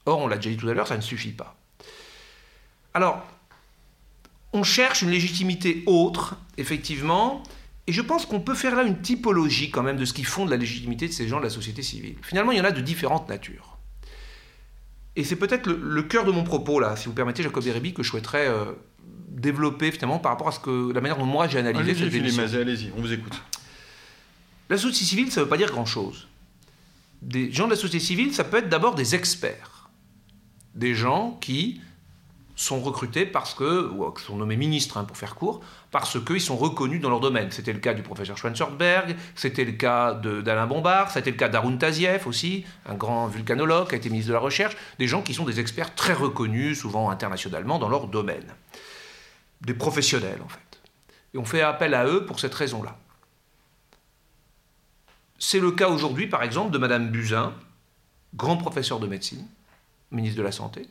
Or, 0.07 0.21
on 0.21 0.27
l'a 0.27 0.37
déjà 0.37 0.49
dit 0.49 0.57
tout 0.57 0.67
à 0.67 0.73
l'heure, 0.73 0.87
ça 0.87 0.97
ne 0.97 1.03
suffit 1.03 1.33
pas. 1.33 1.55
Alors, 2.95 3.23
on 4.55 4.63
cherche 4.63 5.03
une 5.03 5.11
légitimité 5.11 5.83
autre, 5.85 6.39
effectivement, 6.57 7.43
et 7.87 7.93
je 7.93 8.01
pense 8.01 8.25
qu'on 8.25 8.41
peut 8.41 8.55
faire 8.55 8.75
là 8.75 8.85
une 8.85 9.03
typologie 9.03 9.71
quand 9.71 9.83
même 9.83 9.99
de 9.99 10.07
ce 10.07 10.15
qui 10.15 10.25
fonde 10.25 10.49
la 10.49 10.57
légitimité 10.57 11.09
de 11.09 11.13
ces 11.13 11.29
gens 11.29 11.41
de 11.41 11.45
la 11.45 11.51
société 11.51 11.83
civile. 11.83 12.15
Finalement, 12.23 12.53
il 12.53 12.57
y 12.57 12.61
en 12.63 12.65
a 12.65 12.71
de 12.71 12.81
différentes 12.81 13.29
natures. 13.29 13.77
Et 15.15 15.25
c'est 15.25 15.37
peut-être 15.37 15.67
le, 15.67 16.03
cœur 16.03 16.25
de 16.25 16.33
mon 16.33 16.43
propos, 16.43 16.81
là, 16.81 16.97
si 16.97 17.09
vous 17.09 17.13
permettez, 17.13 17.43
Jacob 17.43 17.67
Erebi, 17.67 17.93
que 17.93 18.03
je 18.03 18.09
souhaiterais 18.09 18.49
euh, 18.49 18.73
développer 19.29 19.93
finalement 19.93 20.19
par 20.19 20.33
rapport 20.33 20.49
à 20.49 20.53
ce 20.53 20.61
que, 20.61 20.91
la 20.91 21.03
manière 21.03 21.19
dont 21.19 21.27
moi 21.27 21.49
j'ai 21.49 21.59
analysé 21.59 21.95
cette 21.95 22.15
émission. 22.15 22.45
Allez-y, 22.45 22.93
on 22.97 23.03
vous 23.03 23.13
écoute. 23.13 23.43
La 24.71 24.79
société 24.79 25.05
civile, 25.05 25.31
ça 25.31 25.41
ne 25.41 25.45
veut 25.45 25.51
pas 25.51 25.59
dire 25.59 25.71
grand-chose. 25.71 26.29
Des 27.23 27.53
gens 27.53 27.67
de 27.67 27.71
la 27.71 27.77
société 27.77 28.05
civile, 28.05 28.35
ça 28.35 28.45
peut 28.45 28.59
être 28.59 28.69
d'abord 28.69 28.95
des 28.95 29.15
experts. 29.15 29.89
Des 30.75 30.95
gens 30.95 31.39
qui 31.41 31.81
sont 32.57 32.81
recrutés 32.81 33.27
parce 33.27 33.55
que, 33.55 33.91
ou 33.91 34.13
sont 34.19 34.37
nommés 34.37 34.57
ministres 34.57 34.99
hein, 34.99 35.05
pour 35.05 35.17
faire 35.17 35.35
court, 35.35 35.61
parce 35.91 36.23
qu'ils 36.23 36.41
sont 36.41 36.57
reconnus 36.57 37.01
dans 37.01 37.11
leur 37.11 37.21
domaine. 37.21 37.51
C'était 37.51 37.73
le 37.73 37.79
cas 37.79 37.95
du 37.95 38.03
professeur 38.03 38.37
Schweinsortberg, 38.37 39.17
c'était 39.35 39.65
le 39.65 39.73
cas 39.73 40.15
d'Alain 40.15 40.67
Bombard, 40.67 41.11
c'était 41.11 41.31
le 41.31 41.37
cas 41.37 41.49
d'Arun 41.49 41.77
Taziev 41.77 42.27
aussi, 42.27 42.65
un 42.87 42.95
grand 42.95 43.27
vulcanologue 43.29 43.89
qui 43.89 43.95
a 43.95 43.99
été 43.99 44.11
ministre 44.11 44.29
de 44.29 44.35
la 44.35 44.41
Recherche, 44.41 44.77
des 44.99 45.09
gens 45.09 45.23
qui 45.23 45.33
sont 45.35 45.45
des 45.45 45.61
experts 45.61 45.95
très 45.95 46.13
reconnus, 46.13 46.81
souvent 46.81 47.11
internationalement, 47.11 47.79
dans 47.79 47.89
leur 47.89 48.09
domaine. 48.09 48.55
Des 49.61 49.75
professionnels 49.75 50.41
en 50.45 50.49
fait. 50.49 50.59
Et 51.35 51.39
on 51.39 51.45
fait 51.45 51.63
appel 51.63 51.95
à 51.95 52.07
eux 52.07 52.27
pour 52.27 52.41
cette 52.41 52.55
raison-là. 52.55 52.99
C'est 55.45 55.59
le 55.59 55.73
cas 55.73 55.89
aujourd'hui, 55.89 56.29
par 56.29 56.45
exemple, 56.45 56.71
de 56.71 56.79
Madame 56.79 57.11
Buzyn, 57.11 57.53
grand 58.33 58.57
professeur 58.57 59.01
de 59.01 59.09
médecine, 59.09 59.45
ministre 60.13 60.39
de 60.39 60.43
la 60.43 60.53
Santé, 60.53 60.87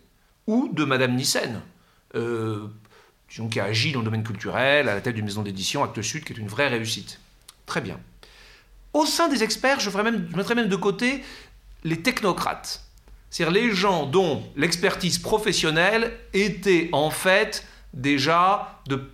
ou 0.45 0.69
de 0.73 0.83
Madame 0.83 1.15
Nissen, 1.15 1.61
euh, 2.15 2.67
qui 3.29 3.59
a 3.61 3.63
agi 3.63 3.93
dans 3.93 3.99
le 3.99 4.05
domaine 4.05 4.25
culturel, 4.25 4.89
à 4.89 4.95
la 4.95 4.99
tête 4.99 5.15
d'une 5.15 5.23
maison 5.23 5.41
d'édition, 5.41 5.85
Actes 5.85 6.01
Sud, 6.01 6.25
qui 6.25 6.33
est 6.33 6.35
une 6.35 6.49
vraie 6.49 6.67
réussite. 6.67 7.21
Très 7.65 7.79
bien. 7.79 7.97
Au 8.91 9.05
sein 9.05 9.29
des 9.29 9.41
experts, 9.41 9.79
je, 9.79 9.89
même, 9.89 10.27
je 10.29 10.35
mettrais 10.35 10.55
même 10.55 10.67
de 10.67 10.75
côté 10.75 11.23
les 11.85 12.01
technocrates, 12.01 12.83
c'est-à-dire 13.29 13.53
les 13.53 13.71
gens 13.71 14.05
dont 14.05 14.43
l'expertise 14.57 15.17
professionnelle 15.17 16.11
était 16.33 16.89
en 16.91 17.09
fait 17.09 17.65
déjà 17.93 18.81
de 18.89 19.09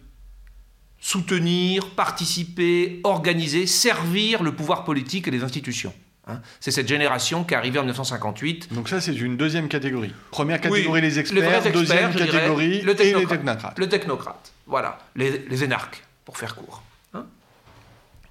soutenir, 0.99 1.89
participer, 1.91 2.99
organiser, 3.03 3.67
servir 3.67 4.43
le 4.43 4.51
pouvoir 4.51 4.83
politique 4.83 5.27
et 5.27 5.31
les 5.31 5.43
institutions. 5.43 5.93
Hein. 6.29 6.41
c'est 6.59 6.71
cette 6.71 6.89
génération 6.89 7.45
qui 7.45 7.53
est 7.53 7.57
arrivée 7.57 7.79
en 7.79 7.83
1958. 7.83 8.73
Donc 8.73 8.89
ça, 8.89 8.99
c'est 8.99 9.15
une 9.15 9.37
deuxième 9.37 9.69
catégorie. 9.69 10.13
Première 10.31 10.59
catégorie, 10.59 11.01
les 11.01 11.19
experts. 11.19 11.71
deuxième 11.71 12.13
catégorie, 12.13 12.81
le 12.81 12.91
les 12.91 13.25
technocrates. 13.25 13.79
Le 13.79 13.87
technocrate, 13.87 14.51
voilà. 14.65 14.99
Les, 15.15 15.63
énarques, 15.63 16.03
pour 16.25 16.37
faire 16.37 16.55
court. 16.55 16.83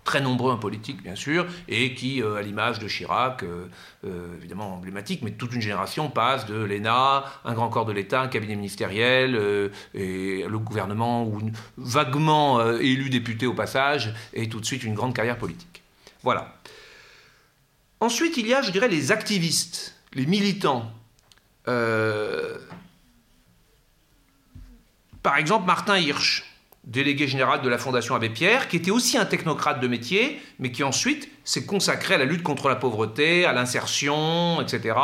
Très 0.06 0.20
nombreux 0.20 0.52
en 0.52 0.56
politique, 0.56 1.02
bien 1.02 1.16
sûr, 1.16 1.46
et 1.68 1.92
qui, 1.92 2.22
euh, 2.22 2.36
à 2.36 2.42
l'image 2.42 2.78
de 2.78 2.86
Chirac, 2.86 3.42
euh, 3.42 3.66
euh, 4.04 4.36
évidemment 4.38 4.75
emblématique, 4.75 5.22
mais 5.22 5.32
toute 5.32 5.52
une 5.52 5.60
génération 5.60 6.10
passe 6.10 6.46
de 6.46 6.54
l'ENA, 6.54 7.25
un 7.44 7.54
grand 7.54 7.68
corps 7.70 7.86
de 7.86 7.92
l'État, 7.92 8.20
un 8.20 8.28
cabinet 8.28 8.54
ministériel, 8.54 9.34
et 9.94 10.44
le 10.48 10.58
gouvernement, 10.60 11.25
ou 11.25 11.40
vaguement 11.76 12.64
élu 12.78 13.10
député 13.10 13.46
au 13.46 13.54
passage, 13.54 14.14
et 14.32 14.48
tout 14.48 14.60
de 14.60 14.64
suite 14.64 14.84
une 14.84 14.94
grande 14.94 15.12
carrière 15.12 15.38
politique. 15.38 15.82
Voilà. 16.22 16.54
Ensuite, 17.98 18.36
il 18.36 18.46
y 18.46 18.54
a, 18.54 18.62
je 18.62 18.70
dirais, 18.70 18.86
les 18.86 19.10
activistes, 19.10 19.96
les 20.12 20.26
militants. 20.26 20.88
Par 21.64 21.75
exemple, 25.36 25.66
Martin 25.66 25.98
Hirsch, 25.98 26.44
délégué 26.87 27.26
général 27.26 27.62
de 27.62 27.69
la 27.69 27.78
Fondation 27.78 28.14
Abbé 28.14 28.31
Pierre, 28.31 28.69
qui 28.69 28.76
était 28.76 28.90
aussi 28.90 29.19
un 29.19 29.26
technocrate 29.26 29.81
de 29.81 29.88
métier, 29.88 30.40
mais 30.59 30.71
qui 30.71 30.85
ensuite 30.85 31.28
s'est 31.45 31.66
consacré 31.66 32.14
à 32.14 32.19
la 32.19 32.25
lutte 32.25 32.43
contre 32.43 32.69
la 32.69 32.76
pauvreté, 32.76 33.45
à 33.45 33.52
l'insertion, 33.52 34.61
etc. 34.61 34.97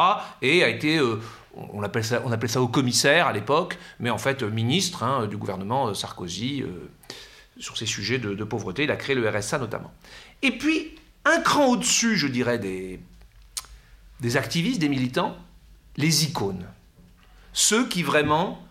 Et 0.42 0.62
a 0.62 0.68
été, 0.68 0.98
euh, 0.98 1.20
on, 1.54 1.82
appelle 1.82 2.04
ça, 2.04 2.22
on 2.24 2.32
appelait 2.32 2.48
ça 2.48 2.62
au 2.62 2.68
commissaire 2.68 3.26
à 3.26 3.32
l'époque, 3.32 3.78
mais 3.98 4.10
en 4.10 4.18
fait 4.18 4.42
ministre 4.42 5.02
hein, 5.02 5.26
du 5.26 5.36
gouvernement 5.36 5.88
euh, 5.88 5.94
Sarkozy 5.94 6.64
sur 7.58 7.76
ces 7.76 7.86
sujets 7.86 8.18
de, 8.18 8.44
pauvreté. 8.44 8.84
Il 8.84 8.90
a 8.90 8.96
créé 8.96 9.14
le 9.14 9.28
RSA 9.28 9.58
notamment. 9.58 9.92
Et 10.42 10.52
puis, 10.52 10.94
un 11.24 11.40
cran 11.40 11.66
au-dessus, 11.66 12.16
je 12.16 12.26
dirais, 12.26 12.58
des 12.58 14.36
activistes, 14.36 14.80
des 14.80 14.88
militants, 14.88 15.36
les 15.96 16.24
icônes. 16.24 16.66
Ceux 17.52 17.86
qui 17.86 18.02
vraiment, 18.02 18.62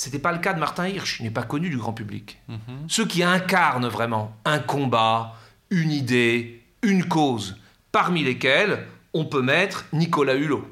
c'était 0.00 0.18
pas 0.18 0.32
le 0.32 0.38
cas 0.38 0.54
de 0.54 0.58
Martin 0.58 0.88
Hirsch, 0.88 1.20
il 1.20 1.24
n'est 1.24 1.30
pas 1.30 1.42
connu 1.42 1.68
du 1.68 1.76
grand 1.76 1.92
public. 1.92 2.40
Mhm. 2.48 2.88
Ceux 2.88 3.04
qui 3.06 3.22
incarnent 3.22 3.86
vraiment 3.86 4.34
un 4.46 4.58
combat, 4.58 5.34
une 5.68 5.90
idée, 5.90 6.62
une 6.80 7.04
cause, 7.04 7.58
parmi 7.92 8.24
lesquels 8.24 8.86
on 9.12 9.26
peut 9.26 9.42
mettre 9.42 9.84
Nicolas 9.92 10.36
Hulot. 10.36 10.66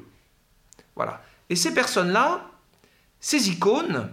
Voilà. 0.95 1.21
Et 1.51 1.55
ces 1.55 1.75
personnes-là, 1.75 2.49
ces 3.19 3.51
icônes, 3.51 4.09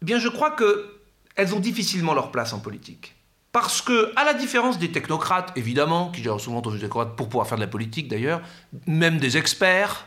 Eh 0.00 0.06
bien, 0.06 0.18
je 0.18 0.28
crois 0.28 0.56
qu'elles 0.56 1.54
ont 1.54 1.60
difficilement 1.60 2.14
leur 2.14 2.30
place 2.30 2.54
en 2.54 2.60
politique. 2.60 3.14
Parce 3.52 3.82
que, 3.82 4.14
à 4.16 4.24
la 4.24 4.32
différence 4.32 4.78
des 4.78 4.92
technocrates, 4.92 5.52
évidemment, 5.56 6.10
qui 6.10 6.22
gèrent 6.22 6.40
souvent 6.40 6.62
des 6.62 6.70
technocrates 6.78 7.16
pour 7.16 7.28
pouvoir 7.28 7.46
faire 7.46 7.58
de 7.58 7.64
la 7.64 7.70
politique 7.70 8.08
d'ailleurs, 8.08 8.40
même 8.86 9.18
des 9.18 9.36
experts, 9.36 10.06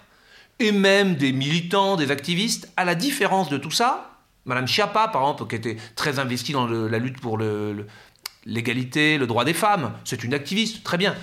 et 0.59 0.71
même 0.71 1.15
des 1.15 1.31
militants, 1.31 1.95
des 1.95 2.11
activistes, 2.11 2.71
à 2.77 2.85
la 2.85 2.95
différence 2.95 3.49
de 3.49 3.57
tout 3.57 3.71
ça, 3.71 4.17
Madame 4.45 4.67
Chiappa, 4.67 5.09
par 5.09 5.21
exemple, 5.23 5.47
qui 5.47 5.55
était 5.55 5.77
très 5.95 6.19
investie 6.19 6.53
dans 6.53 6.67
la 6.67 6.99
lutte 6.99 7.19
pour 7.19 7.37
l'égalité, 8.45 9.17
le 9.17 9.27
droit 9.27 9.43
des 9.43 9.53
femmes, 9.53 9.93
c'est 10.05 10.23
une 10.23 10.33
activiste, 10.33 10.83
très 10.83 10.97
bien. 10.97 11.15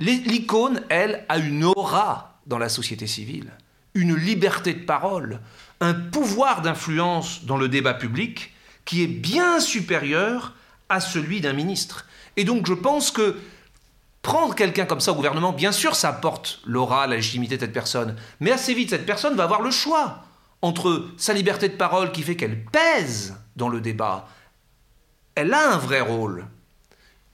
L'icône, 0.00 0.82
elle, 0.88 1.24
a 1.28 1.38
une 1.38 1.64
aura 1.64 2.40
dans 2.46 2.58
la 2.58 2.68
société 2.68 3.06
civile, 3.06 3.52
une 3.94 4.16
liberté 4.16 4.74
de 4.74 4.84
parole, 4.84 5.40
un 5.80 5.94
pouvoir 5.94 6.62
d'influence 6.62 7.44
dans 7.44 7.56
le 7.56 7.68
débat 7.68 7.94
public 7.94 8.52
qui 8.84 9.02
est 9.02 9.08
bien 9.08 9.60
supérieur 9.60 10.54
à 10.88 11.00
celui 11.00 11.40
d'un 11.40 11.52
ministre. 11.52 12.06
Et 12.36 12.44
donc 12.44 12.66
je 12.66 12.74
pense 12.74 13.10
que 13.10 13.36
prendre 14.22 14.54
quelqu'un 14.54 14.86
comme 14.86 15.00
ça 15.00 15.12
au 15.12 15.16
gouvernement, 15.16 15.52
bien 15.52 15.72
sûr, 15.72 15.96
ça 15.96 16.10
apporte 16.10 16.60
l'aura, 16.64 17.06
la 17.06 17.16
légitimité 17.16 17.56
de 17.56 17.62
cette 17.62 17.72
personne. 17.72 18.16
Mais 18.40 18.52
assez 18.52 18.72
vite, 18.72 18.90
cette 18.90 19.06
personne 19.06 19.34
va 19.34 19.44
avoir 19.44 19.62
le 19.62 19.70
choix 19.70 20.24
entre 20.62 21.08
sa 21.16 21.32
liberté 21.32 21.68
de 21.68 21.74
parole 21.74 22.12
qui 22.12 22.22
fait 22.22 22.36
qu'elle 22.36 22.64
pèse 22.64 23.36
dans 23.56 23.68
le 23.68 23.80
débat, 23.80 24.28
elle 25.34 25.52
a 25.52 25.74
un 25.74 25.76
vrai 25.76 26.00
rôle, 26.00 26.46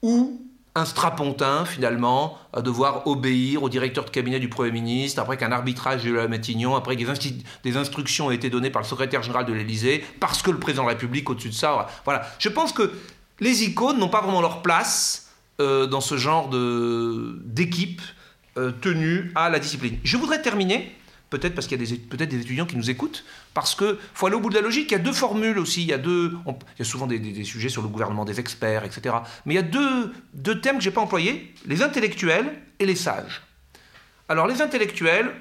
ou 0.02 0.42
un 0.74 0.84
strapontin, 0.84 1.64
finalement, 1.64 2.38
à 2.52 2.62
devoir 2.62 3.06
obéir 3.06 3.62
au 3.62 3.68
directeur 3.68 4.04
de 4.04 4.10
cabinet 4.10 4.38
du 4.38 4.48
Premier 4.48 4.70
ministre, 4.70 5.20
après 5.20 5.36
qu'un 5.36 5.52
arbitrage 5.52 6.04
de 6.04 6.12
la 6.12 6.28
Matignon, 6.28 6.76
après 6.76 6.96
que 6.96 7.04
des, 7.04 7.34
des, 7.64 7.76
instructions 7.76 8.30
aient 8.30 8.36
été 8.36 8.48
données 8.48 8.70
par 8.70 8.82
le 8.82 8.88
secrétaire 8.88 9.22
général 9.22 9.44
de 9.44 9.52
l'Élysée, 9.52 10.04
parce 10.20 10.40
que 10.40 10.50
le 10.50 10.58
président 10.58 10.84
de 10.84 10.88
la 10.88 10.94
République, 10.94 11.28
au-dessus 11.28 11.48
de 11.48 11.54
ça, 11.54 11.88
voilà. 12.04 12.26
Je 12.38 12.48
pense 12.48 12.72
que 12.72 12.92
les 13.40 13.64
icônes 13.64 13.98
n'ont 13.98 14.08
pas 14.08 14.20
vraiment 14.20 14.40
leur 14.40 14.62
place 14.62 15.27
euh, 15.60 15.86
dans 15.86 16.00
ce 16.00 16.16
genre 16.16 16.50
d'équipe 16.50 18.00
euh, 18.56 18.72
tenue 18.72 19.32
à 19.34 19.50
la 19.50 19.58
discipline. 19.58 19.98
Je 20.04 20.16
voudrais 20.16 20.40
terminer, 20.40 20.94
peut-être 21.30 21.54
parce 21.54 21.66
qu'il 21.66 21.80
y 21.80 21.92
a 21.92 21.96
peut-être 22.08 22.28
des 22.28 22.40
étudiants 22.40 22.66
qui 22.66 22.76
nous 22.76 22.90
écoutent, 22.90 23.24
parce 23.54 23.74
qu'il 23.74 23.96
faut 24.14 24.26
aller 24.26 24.36
au 24.36 24.40
bout 24.40 24.50
de 24.50 24.54
la 24.54 24.60
logique. 24.60 24.90
Il 24.90 24.92
y 24.92 24.96
a 24.96 25.00
deux 25.00 25.12
formules 25.12 25.58
aussi. 25.58 25.82
Il 25.82 25.88
y 25.88 25.92
a, 25.92 25.98
deux, 25.98 26.36
il 26.46 26.78
y 26.78 26.82
a 26.82 26.84
souvent 26.84 27.06
des, 27.06 27.44
sujets 27.44 27.68
sur 27.68 27.82
le 27.82 27.88
gouvernement 27.88 28.24
des 28.24 28.40
experts, 28.40 28.84
etc. 28.84 29.16
Mais 29.46 29.54
il 29.54 29.56
y 29.56 29.60
a 29.60 29.62
deux, 29.62 30.12
deux 30.34 30.60
thèmes 30.60 30.78
que 30.78 30.82
je 30.82 30.88
n'ai 30.88 30.94
pas 30.94 31.00
employés 31.00 31.52
les 31.66 31.82
intellectuels 31.82 32.52
et 32.78 32.86
les 32.86 32.96
sages. 32.96 33.42
Alors, 34.28 34.46
les 34.46 34.62
intellectuels, 34.62 35.32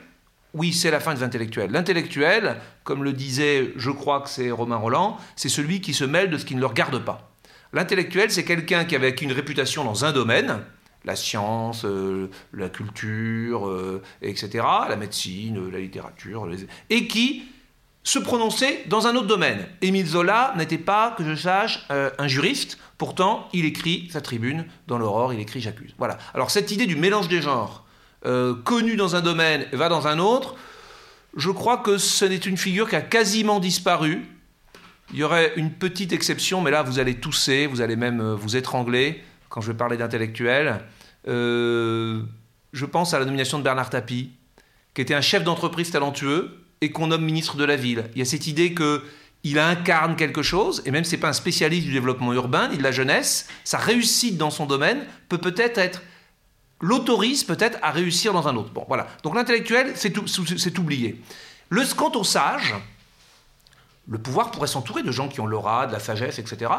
oui, 0.54 0.74
c'est 0.74 0.92
la 0.92 1.00
fin 1.00 1.14
des 1.14 1.24
intellectuels. 1.24 1.72
L'intellectuel, 1.72 2.58
comme 2.84 3.04
le 3.04 3.14
disait, 3.14 3.74
je 3.76 3.92
crois 3.92 4.22
que 4.22 4.30
c'est 4.30 4.50
Romain 4.50 4.78
Roland, 4.78 5.18
c'est 5.36 5.50
celui 5.50 5.82
qui 5.82 5.94
se 5.94 6.06
mêle 6.06 6.30
de 6.30 6.38
ce 6.38 6.46
qui 6.46 6.56
ne 6.56 6.60
le 6.60 6.66
regarde 6.66 7.04
pas. 7.04 7.27
L'intellectuel, 7.74 8.32
c'est 8.32 8.46
quelqu'un 8.46 8.86
qui 8.86 8.96
avait 8.96 9.10
une 9.10 9.32
réputation 9.32 9.84
dans 9.84 10.06
un 10.06 10.12
domaine, 10.12 10.62
la 11.08 11.16
science, 11.16 11.86
euh, 11.86 12.30
la 12.54 12.70
culture, 12.70 13.68
euh, 13.68 14.02
etc., 14.22 14.66
la 14.88 14.96
médecine, 14.96 15.70
la 15.72 15.80
littérature, 15.80 16.48
et 16.90 17.08
qui 17.08 17.44
se 18.04 18.20
prononçait 18.20 18.84
dans 18.88 19.08
un 19.08 19.16
autre 19.16 19.28
domaine. 19.28 19.68
Émile 19.82 20.06
Zola 20.06 20.54
n'était 20.58 20.78
pas, 20.78 21.16
que 21.18 21.24
je 21.26 21.36
sache, 21.36 21.86
euh, 21.92 22.10
un 22.18 22.28
juriste, 22.28 22.78
pourtant 22.98 23.50
il 23.54 23.66
écrit 23.66 24.10
sa 24.12 24.22
tribune 24.22 24.66
dans 24.88 24.98
l'Aurore, 24.98 25.34
il 25.34 25.40
écrit 25.40 25.60
J'accuse. 25.60 25.94
Voilà. 25.98 26.18
Alors 26.34 26.52
cette 26.52 26.72
idée 26.72 26.86
du 26.86 26.96
mélange 26.96 27.28
des 27.28 27.42
genres, 27.42 27.84
connu 28.66 28.98
dans 28.98 29.16
un 29.16 29.22
domaine, 29.22 29.68
va 29.72 29.88
dans 29.88 30.06
un 30.08 30.20
autre, 30.20 30.56
je 31.38 31.50
crois 31.50 31.78
que 31.78 31.98
ce 31.98 32.26
n'est 32.26 32.36
une 32.36 32.58
figure 32.58 32.90
qui 32.90 32.98
a 32.98 33.02
quasiment 33.02 33.62
disparu, 33.62 34.28
il 35.14 35.20
y 35.20 35.24
aurait 35.24 35.54
une 35.56 35.72
petite 35.72 36.12
exception, 36.12 36.62
mais 36.62 36.72
là 36.72 36.84
vous 36.84 37.00
allez 37.00 37.16
tousser, 37.16 37.68
vous 37.68 37.82
allez 37.82 37.96
même 37.96 38.20
euh, 38.20 38.36
vous 38.36 38.56
étrangler 38.56 39.24
quand 39.50 39.62
je 39.62 39.72
vais 39.72 39.78
parler 39.78 39.98
d'intellectuel. 39.98 40.82
Euh, 41.28 42.22
je 42.74 42.86
pense 42.86 43.14
à 43.14 43.20
la 43.20 43.26
nomination 43.26 43.58
de 43.58 43.64
Bernard 43.64 43.90
Tapie, 43.90 44.32
qui 44.94 45.02
était 45.02 45.14
un 45.14 45.22
chef 45.22 45.44
d'entreprise 45.44 45.92
talentueux 45.92 46.60
et 46.82 46.92
qu'on 46.92 47.08
nomme 47.08 47.24
ministre 47.24 47.58
de 47.58 47.64
la 47.64 47.76
ville. 47.76 48.06
Il 48.16 48.20
y 48.20 48.22
a 48.22 48.26
cette 48.26 48.48
idée 48.48 48.74
que 48.74 49.04
il 49.44 49.60
incarne 49.60 50.16
quelque 50.16 50.42
chose, 50.42 50.82
et 50.86 50.92
même 50.92 51.04
si 51.04 51.16
n'est 51.16 51.22
pas 51.22 51.30
un 51.30 51.34
spécialiste 51.34 51.86
du 51.86 51.94
développement 51.94 52.34
urbain 52.34 52.68
ni 52.68 52.78
de 52.78 52.84
la 52.84 52.92
jeunesse, 52.92 53.48
sa 53.64 53.78
réussite 53.78 54.38
dans 54.38 54.50
son 54.50 54.66
domaine 54.66 55.06
peut 55.30 55.38
peut-être 55.38 55.78
être, 55.78 56.02
l'autorise 56.82 57.44
peut-être 57.44 57.78
à 57.82 57.92
réussir 57.92 58.34
dans 58.34 58.48
un 58.48 58.56
autre. 58.56 58.72
Bon, 58.72 58.84
voilà. 58.88 59.08
Donc 59.24 59.36
l'intellectuel, 59.36 59.94
c'est 59.96 60.78
oublié. 60.80 61.22
Le, 61.70 61.84
quant 61.96 62.12
au 62.14 62.24
sage, 62.24 62.74
le 64.08 64.18
pouvoir 64.18 64.52
pourrait 64.52 64.68
s'entourer 64.68 65.04
de 65.04 65.12
gens 65.12 65.28
qui 65.28 65.40
ont 65.42 65.46
l'aura, 65.46 65.88
de 65.88 65.94
la 65.94 66.00
sagesse, 66.00 66.40
etc. 66.40 66.72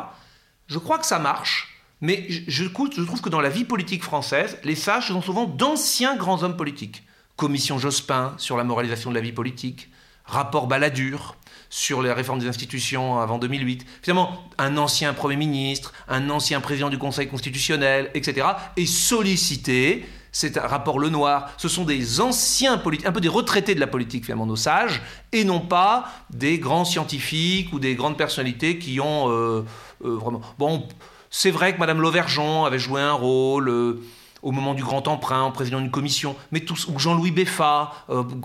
Je 0.66 0.78
crois 0.78 0.98
que 0.98 1.06
ça 1.06 1.18
marche, 1.18 1.82
mais 2.00 2.26
je, 2.28 2.64
trouve 2.64 3.20
que 3.20 3.28
dans 3.28 3.40
la 3.40 3.48
vie 3.48 3.64
politique 3.64 4.02
française, 4.02 4.58
les 4.64 4.74
sages 4.74 5.08
sont 5.08 5.22
souvent 5.22 5.46
d'anciens 5.46 6.16
grands 6.16 6.42
hommes 6.42 6.56
politiques. 6.56 7.04
Commission 7.36 7.78
Jospin 7.78 8.34
sur 8.36 8.56
la 8.56 8.64
moralisation 8.64 9.10
de 9.10 9.14
la 9.14 9.20
vie 9.20 9.32
politique, 9.32 9.88
rapport 10.24 10.66
Balladur 10.66 11.36
sur 11.70 12.02
les 12.02 12.12
réformes 12.12 12.38
des 12.38 12.48
institutions 12.48 13.20
avant 13.20 13.38
2008. 13.38 13.86
Finalement, 14.02 14.48
un 14.58 14.76
ancien 14.76 15.12
Premier 15.12 15.36
ministre, 15.36 15.92
un 16.08 16.30
ancien 16.30 16.60
président 16.60 16.88
du 16.88 16.98
Conseil 16.98 17.28
constitutionnel, 17.28 18.10
etc. 18.14 18.46
est 18.76 18.86
sollicité 18.86 20.06
c'est 20.38 20.56
un 20.56 20.68
rapport 20.68 21.00
Lenoir, 21.00 21.50
ce 21.56 21.66
sont 21.66 21.82
des 21.82 22.20
anciens 22.20 22.78
politiques, 22.78 23.08
un 23.08 23.10
peu 23.10 23.20
des 23.20 23.28
retraités 23.28 23.74
de 23.74 23.80
la 23.80 23.88
politique 23.88 24.24
finalement, 24.24 24.46
nos 24.46 24.54
sages, 24.54 25.02
et 25.32 25.42
non 25.42 25.58
pas 25.58 26.12
des 26.30 26.60
grands 26.60 26.84
scientifiques 26.84 27.72
ou 27.72 27.80
des 27.80 27.96
grandes 27.96 28.16
personnalités 28.16 28.78
qui 28.78 29.00
ont 29.00 29.28
euh, 29.32 29.64
euh, 30.04 30.14
vraiment... 30.14 30.40
Bon, 30.56 30.86
c'est 31.28 31.50
vrai 31.50 31.74
que 31.74 31.80
Madame 31.80 32.00
Lauvergeon 32.00 32.64
avait 32.64 32.78
joué 32.78 33.00
un 33.00 33.14
rôle... 33.14 33.68
Euh, 33.68 34.00
au 34.40 34.52
moment 34.52 34.74
du 34.74 34.84
grand 34.84 35.08
emprunt, 35.08 35.42
en 35.42 35.50
président 35.50 35.80
d'une 35.80 35.90
commission, 35.90 36.36
mais 36.52 36.60
tous, 36.60 36.86
ou 36.86 36.96
Jean-Louis 36.96 37.32
Beffa, 37.32 37.90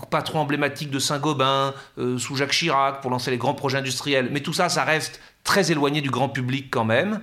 patron 0.10 0.40
emblématique 0.40 0.90
de 0.90 0.98
Saint-Gobain, 0.98 1.76
sous 2.18 2.36
Jacques 2.36 2.54
Chirac, 2.54 3.00
pour 3.02 3.12
lancer 3.12 3.30
les 3.30 3.38
grands 3.38 3.54
projets 3.54 3.78
industriels. 3.78 4.30
Mais 4.32 4.40
tout 4.40 4.54
ça, 4.54 4.70
ça 4.70 4.86
reste 4.86 5.22
très 5.44 5.72
éloigné 5.72 6.02
du 6.02 6.10
grand 6.10 6.30
public 6.30 6.72
quand 6.72 6.84
même. 6.84 7.22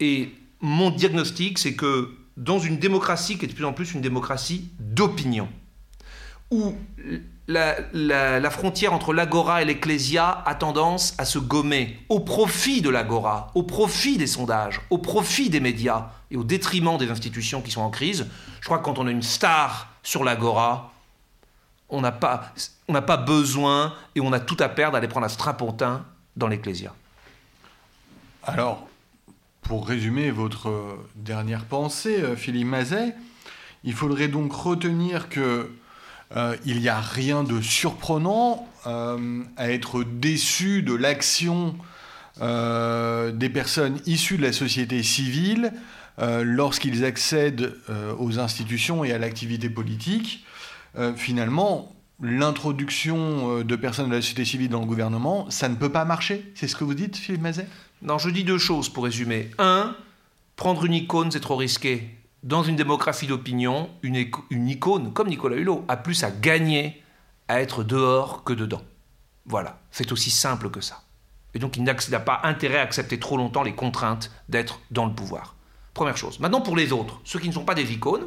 Et 0.00 0.34
mon 0.60 0.90
diagnostic, 0.90 1.60
c'est 1.60 1.76
que 1.76 2.17
dans 2.38 2.60
une 2.60 2.78
démocratie 2.78 3.36
qui 3.36 3.44
est 3.44 3.48
de 3.48 3.52
plus 3.52 3.64
en 3.64 3.72
plus 3.72 3.92
une 3.92 4.00
démocratie 4.00 4.70
d'opinion, 4.78 5.48
où 6.50 6.74
la, 7.48 8.50
frontière 8.50 8.92
entre 8.92 9.12
l'agora 9.12 9.60
et 9.60 9.64
l'ecclésia 9.64 10.42
a 10.46 10.54
tendance 10.54 11.14
à 11.18 11.24
se 11.24 11.38
gommer 11.38 11.98
au 12.08 12.20
profit 12.20 12.80
de 12.80 12.90
l'agora, 12.90 13.50
au 13.54 13.64
profit 13.64 14.18
des 14.18 14.28
sondages, 14.28 14.80
au 14.90 14.98
profit 14.98 15.50
des 15.50 15.60
médias 15.60 16.10
et 16.30 16.36
au 16.36 16.44
détriment 16.44 16.96
des 16.96 17.10
institutions 17.10 17.60
qui 17.60 17.72
sont 17.72 17.80
en 17.80 17.90
crise. 17.90 18.26
Je 18.60 18.66
crois 18.66 18.78
que 18.78 18.84
quand 18.84 18.98
on 18.98 19.06
a 19.08 19.10
une 19.10 19.22
star 19.22 19.88
sur 20.04 20.22
l'agora, 20.22 20.92
on 21.90 22.00
n'a 22.00 22.12
pas, 22.12 22.52
pas 22.86 23.16
besoin 23.16 23.94
et 24.14 24.20
on 24.20 24.32
a 24.32 24.40
tout 24.40 24.56
à 24.60 24.68
perdre 24.68 24.92
d'aller 24.92 25.08
prendre 25.08 25.26
un 25.26 25.30
strapontin 25.30 26.04
dans 26.36 26.46
l'ecclésia. 26.46 26.94
Alors, 28.44 28.86
pour 29.62 29.86
résumer 29.86 30.30
votre 30.30 30.98
dernière 31.16 31.64
pensée, 31.64 32.22
euh, 32.22 32.36
Philippe 32.36 32.68
Mazet, 32.68 33.14
il 33.84 33.92
faudrait 33.92 34.28
donc 34.28 34.52
retenir 34.52 35.28
que 35.28 35.70
euh, 36.36 36.56
il 36.64 36.80
n'y 36.80 36.88
a 36.88 37.00
rien 37.00 37.44
de 37.44 37.60
surprenant 37.60 38.68
euh, 38.86 39.42
à 39.56 39.70
être 39.70 40.04
déçu 40.04 40.82
de 40.82 40.94
l'action 40.94 41.76
des 42.40 43.48
personnes 43.48 43.98
issues 44.06 44.36
de 44.36 44.42
la 44.42 44.52
société 44.52 45.02
civile 45.02 45.72
lorsqu'ils 46.18 47.04
accèdent 47.04 47.74
aux 48.20 48.38
institutions 48.38 49.02
et 49.02 49.12
à 49.12 49.18
l'activité 49.18 49.68
politique. 49.68 50.46
finalement, 51.16 51.96
l'introduction 52.22 53.64
de 53.64 53.74
personnes 53.74 54.10
de 54.10 54.14
la 54.14 54.20
société 54.20 54.44
civile 54.44 54.68
dans 54.68 54.78
le 54.78 54.86
gouvernement, 54.86 55.50
ça 55.50 55.68
ne 55.68 55.74
peut 55.74 55.90
pas 55.90 56.04
marcher. 56.04 56.52
C'est 56.54 56.68
ce 56.68 56.76
que 56.76 56.84
vous 56.84 56.94
dites, 56.94 57.16
Philippe 57.16 57.42
Mazet? 57.42 57.66
Non, 58.02 58.18
je 58.18 58.30
dis 58.30 58.44
deux 58.44 58.58
choses 58.58 58.88
pour 58.88 59.04
résumer. 59.04 59.50
Un, 59.58 59.96
prendre 60.56 60.84
une 60.84 60.94
icône, 60.94 61.30
c'est 61.30 61.40
trop 61.40 61.56
risqué. 61.56 62.08
Dans 62.44 62.62
une 62.62 62.76
démocratie 62.76 63.26
d'opinion, 63.26 63.90
une, 64.02 64.24
une, 64.50 64.68
icône, 64.68 65.12
comme 65.12 65.28
Nicolas 65.28 65.56
Hulot, 65.56 65.84
a 65.88 65.96
plus 65.96 66.22
à 66.22 66.30
gagner 66.30 67.02
à 67.48 67.60
être 67.60 67.82
dehors 67.82 68.44
que 68.44 68.52
dedans. 68.52 68.82
Voilà, 69.46 69.80
c'est 69.90 70.12
aussi 70.12 70.30
simple 70.30 70.70
que 70.70 70.80
ça. 70.80 71.02
Et 71.54 71.58
donc 71.58 71.76
il 71.76 71.82
n'a 71.82 72.20
pas 72.20 72.40
intérêt 72.44 72.78
à 72.78 72.82
accepter 72.82 73.18
trop 73.18 73.36
longtemps 73.36 73.62
les 73.62 73.74
contraintes 73.74 74.30
d'être 74.48 74.80
dans 74.90 75.06
le 75.06 75.12
pouvoir. 75.12 75.56
Première 75.94 76.16
chose. 76.16 76.38
Maintenant 76.38 76.60
pour 76.60 76.76
les 76.76 76.92
autres, 76.92 77.20
ceux 77.24 77.40
qui 77.40 77.48
ne 77.48 77.54
sont 77.54 77.64
pas 77.64 77.74
des 77.74 77.92
icônes, 77.92 78.26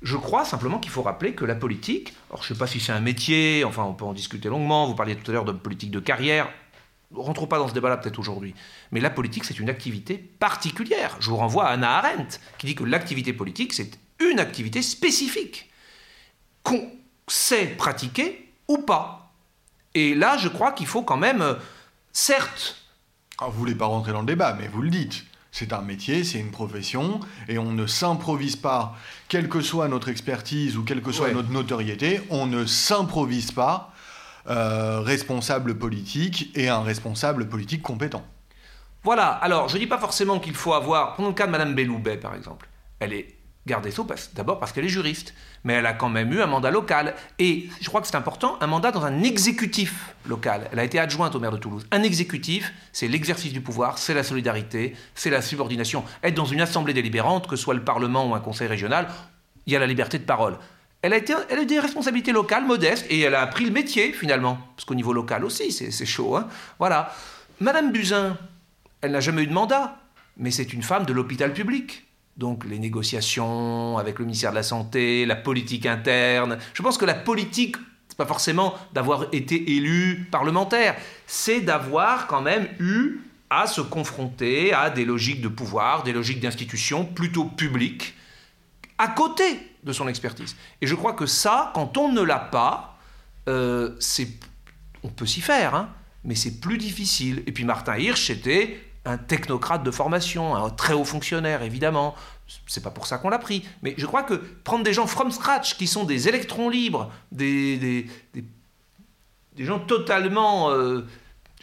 je 0.00 0.16
crois 0.16 0.44
simplement 0.44 0.78
qu'il 0.78 0.92
faut 0.92 1.02
rappeler 1.02 1.34
que 1.34 1.44
la 1.44 1.54
politique, 1.54 2.14
alors 2.30 2.42
je 2.42 2.52
ne 2.52 2.54
sais 2.54 2.58
pas 2.58 2.66
si 2.66 2.78
c'est 2.78 2.92
un 2.92 3.00
métier, 3.00 3.64
enfin 3.64 3.82
on 3.82 3.94
peut 3.94 4.04
en 4.04 4.12
discuter 4.12 4.48
longuement, 4.48 4.86
vous 4.86 4.94
parliez 4.94 5.16
tout 5.16 5.30
à 5.30 5.34
l'heure 5.34 5.44
de 5.44 5.52
politique 5.52 5.90
de 5.90 6.00
carrière, 6.00 6.48
rentrons 7.16 7.46
pas 7.46 7.58
dans 7.58 7.68
ce 7.68 7.74
débat-là 7.74 7.96
peut-être 7.96 8.18
aujourd'hui, 8.18 8.54
mais 8.90 9.00
la 9.00 9.10
politique, 9.10 9.44
c'est 9.44 9.58
une 9.58 9.70
activité 9.70 10.16
particulière. 10.16 11.16
Je 11.20 11.30
vous 11.30 11.36
renvoie 11.36 11.66
à 11.66 11.72
Anna 11.72 11.98
Arendt, 11.98 12.38
qui 12.58 12.66
dit 12.66 12.74
que 12.74 12.84
l'activité 12.84 13.32
politique, 13.32 13.72
c'est 13.72 13.98
une 14.20 14.38
activité 14.38 14.82
spécifique, 14.82 15.70
qu'on 16.62 16.90
sait 17.28 17.66
pratiquer 17.66 18.52
ou 18.68 18.78
pas. 18.78 19.32
Et 19.94 20.14
là, 20.14 20.36
je 20.36 20.48
crois 20.48 20.72
qu'il 20.72 20.86
faut 20.86 21.02
quand 21.02 21.16
même, 21.16 21.42
euh, 21.42 21.54
certes, 22.12 22.76
ah, 23.38 23.46
Vous 23.48 23.58
voulez 23.58 23.74
pas 23.74 23.86
rentrer 23.86 24.12
dans 24.12 24.20
le 24.20 24.26
débat, 24.26 24.56
mais 24.58 24.68
vous 24.68 24.80
le 24.80 24.90
dites. 24.90 25.24
C'est 25.50 25.72
un 25.72 25.82
métier, 25.82 26.24
c'est 26.24 26.38
une 26.38 26.50
profession, 26.50 27.20
et 27.48 27.58
on 27.58 27.72
ne 27.72 27.86
s'improvise 27.86 28.56
pas, 28.56 28.96
quelle 29.28 29.48
que 29.48 29.60
soit 29.60 29.88
notre 29.88 30.08
expertise 30.08 30.76
ou 30.76 30.82
quelle 30.82 31.00
que 31.00 31.12
soit 31.12 31.32
notre 31.32 31.50
notoriété, 31.50 32.20
on 32.30 32.46
ne 32.46 32.66
s'improvise 32.66 33.52
pas 33.52 33.93
euh, 34.48 35.00
responsable 35.00 35.76
politique 35.76 36.50
et 36.54 36.68
un 36.68 36.82
responsable 36.82 37.48
politique 37.48 37.82
compétent. 37.82 38.24
Voilà, 39.02 39.28
alors 39.28 39.68
je 39.68 39.74
ne 39.74 39.80
dis 39.80 39.86
pas 39.86 39.98
forcément 39.98 40.40
qu'il 40.40 40.54
faut 40.54 40.72
avoir, 40.72 41.14
prenons 41.14 41.28
le 41.28 41.34
cas 41.34 41.46
de 41.46 41.52
Mme 41.52 41.74
Belloubet 41.74 42.16
par 42.16 42.34
exemple, 42.34 42.68
elle 43.00 43.12
est 43.12 43.34
garde 43.66 43.84
des 43.84 43.90
Sceaux 43.90 44.06
d'abord 44.34 44.58
parce 44.58 44.72
qu'elle 44.72 44.84
est 44.84 44.90
juriste, 44.90 45.34
mais 45.64 45.74
elle 45.74 45.86
a 45.86 45.94
quand 45.94 46.08
même 46.08 46.32
eu 46.32 46.42
un 46.42 46.46
mandat 46.46 46.70
local. 46.70 47.14
Et 47.38 47.68
je 47.80 47.88
crois 47.88 48.00
que 48.00 48.06
c'est 48.06 48.16
important, 48.16 48.58
un 48.60 48.66
mandat 48.66 48.92
dans 48.92 49.04
un 49.04 49.22
exécutif 49.22 50.14
local. 50.26 50.68
Elle 50.72 50.78
a 50.78 50.84
été 50.84 50.98
adjointe 50.98 51.34
au 51.34 51.40
maire 51.40 51.52
de 51.52 51.56
Toulouse. 51.56 51.86
Un 51.90 52.02
exécutif, 52.02 52.72
c'est 52.92 53.08
l'exercice 53.08 53.52
du 53.52 53.60
pouvoir, 53.60 53.98
c'est 53.98 54.14
la 54.14 54.22
solidarité, 54.22 54.94
c'est 55.14 55.30
la 55.30 55.42
subordination. 55.42 56.04
Être 56.22 56.34
dans 56.34 56.44
une 56.44 56.60
assemblée 56.60 56.92
délibérante, 56.92 57.46
que 57.46 57.56
ce 57.56 57.62
soit 57.62 57.74
le 57.74 57.84
Parlement 57.84 58.28
ou 58.28 58.34
un 58.34 58.40
conseil 58.40 58.68
régional, 58.68 59.08
il 59.66 59.72
y 59.72 59.76
a 59.76 59.78
la 59.78 59.86
liberté 59.86 60.18
de 60.18 60.24
parole. 60.24 60.58
Elle 61.04 61.12
a, 61.12 61.18
été, 61.18 61.34
elle 61.50 61.58
a 61.58 61.62
eu 61.62 61.66
des 61.66 61.80
responsabilités 61.80 62.32
locales 62.32 62.64
modestes 62.64 63.04
et 63.10 63.20
elle 63.20 63.34
a 63.34 63.42
appris 63.42 63.66
le 63.66 63.70
métier 63.70 64.14
finalement, 64.14 64.58
parce 64.74 64.86
qu'au 64.86 64.94
niveau 64.94 65.12
local 65.12 65.44
aussi, 65.44 65.70
c'est 65.70 66.06
chaud. 66.06 66.34
Hein 66.34 66.48
voilà. 66.78 67.14
Madame 67.60 67.92
Buzyn, 67.92 68.38
elle 69.02 69.12
n'a 69.12 69.20
jamais 69.20 69.42
eu 69.42 69.46
de 69.46 69.52
mandat, 69.52 69.98
mais 70.38 70.50
c'est 70.50 70.72
une 70.72 70.82
femme 70.82 71.04
de 71.04 71.12
l'hôpital 71.12 71.52
public 71.52 72.06
donc 72.38 72.64
les 72.64 72.78
négociations 72.78 73.98
avec 73.98 74.18
le 74.18 74.24
ministère 74.24 74.50
de 74.50 74.56
la 74.56 74.62
Santé, 74.62 75.26
la 75.26 75.36
politique 75.36 75.84
interne. 75.84 76.58
Je 76.72 76.82
pense 76.82 76.96
que 76.96 77.04
la 77.04 77.14
politique, 77.14 77.76
c'est 78.08 78.16
pas 78.16 78.26
forcément 78.26 78.74
d'avoir 78.94 79.26
été 79.32 79.76
élu 79.76 80.26
parlementaire, 80.30 80.96
c'est 81.26 81.60
d'avoir 81.60 82.26
quand 82.26 82.40
même 82.40 82.66
eu 82.80 83.20
à 83.50 83.66
se 83.66 83.82
confronter 83.82 84.72
à 84.72 84.88
des 84.88 85.04
logiques 85.04 85.42
de 85.42 85.48
pouvoir, 85.48 86.02
des 86.02 86.14
logiques 86.14 86.40
d'institutions 86.40 87.04
plutôt 87.04 87.44
publiques, 87.44 88.14
à 88.96 89.08
côté 89.08 89.60
de 89.84 89.92
son 89.92 90.08
expertise. 90.08 90.56
Et 90.80 90.86
je 90.86 90.94
crois 90.94 91.12
que 91.12 91.26
ça, 91.26 91.70
quand 91.74 91.96
on 91.96 92.10
ne 92.10 92.22
l'a 92.22 92.38
pas, 92.38 92.98
euh, 93.48 93.98
on 95.02 95.08
peut 95.08 95.26
s'y 95.26 95.40
faire, 95.40 95.74
hein, 95.74 95.90
mais 96.24 96.34
c'est 96.34 96.60
plus 96.60 96.78
difficile. 96.78 97.42
Et 97.46 97.52
puis 97.52 97.64
Martin 97.64 97.96
Hirsch, 97.98 98.26
c'était 98.26 98.80
un 99.04 99.18
technocrate 99.18 99.82
de 99.82 99.90
formation, 99.90 100.56
un 100.56 100.70
très 100.70 100.94
haut 100.94 101.04
fonctionnaire, 101.04 101.62
évidemment. 101.62 102.14
C'est 102.66 102.82
pas 102.82 102.90
pour 102.90 103.06
ça 103.06 103.18
qu'on 103.18 103.28
l'a 103.28 103.38
pris. 103.38 103.64
Mais 103.82 103.94
je 103.98 104.06
crois 104.06 104.22
que 104.22 104.34
prendre 104.34 104.82
des 104.84 104.94
gens 104.94 105.06
from 105.06 105.30
scratch, 105.30 105.76
qui 105.76 105.86
sont 105.86 106.04
des 106.04 106.28
électrons 106.28 106.70
libres, 106.70 107.10
des, 107.30 107.76
des, 107.76 108.06
des, 109.54 109.64
gens 109.64 109.78
totalement, 109.78 110.70
euh, 110.70 111.06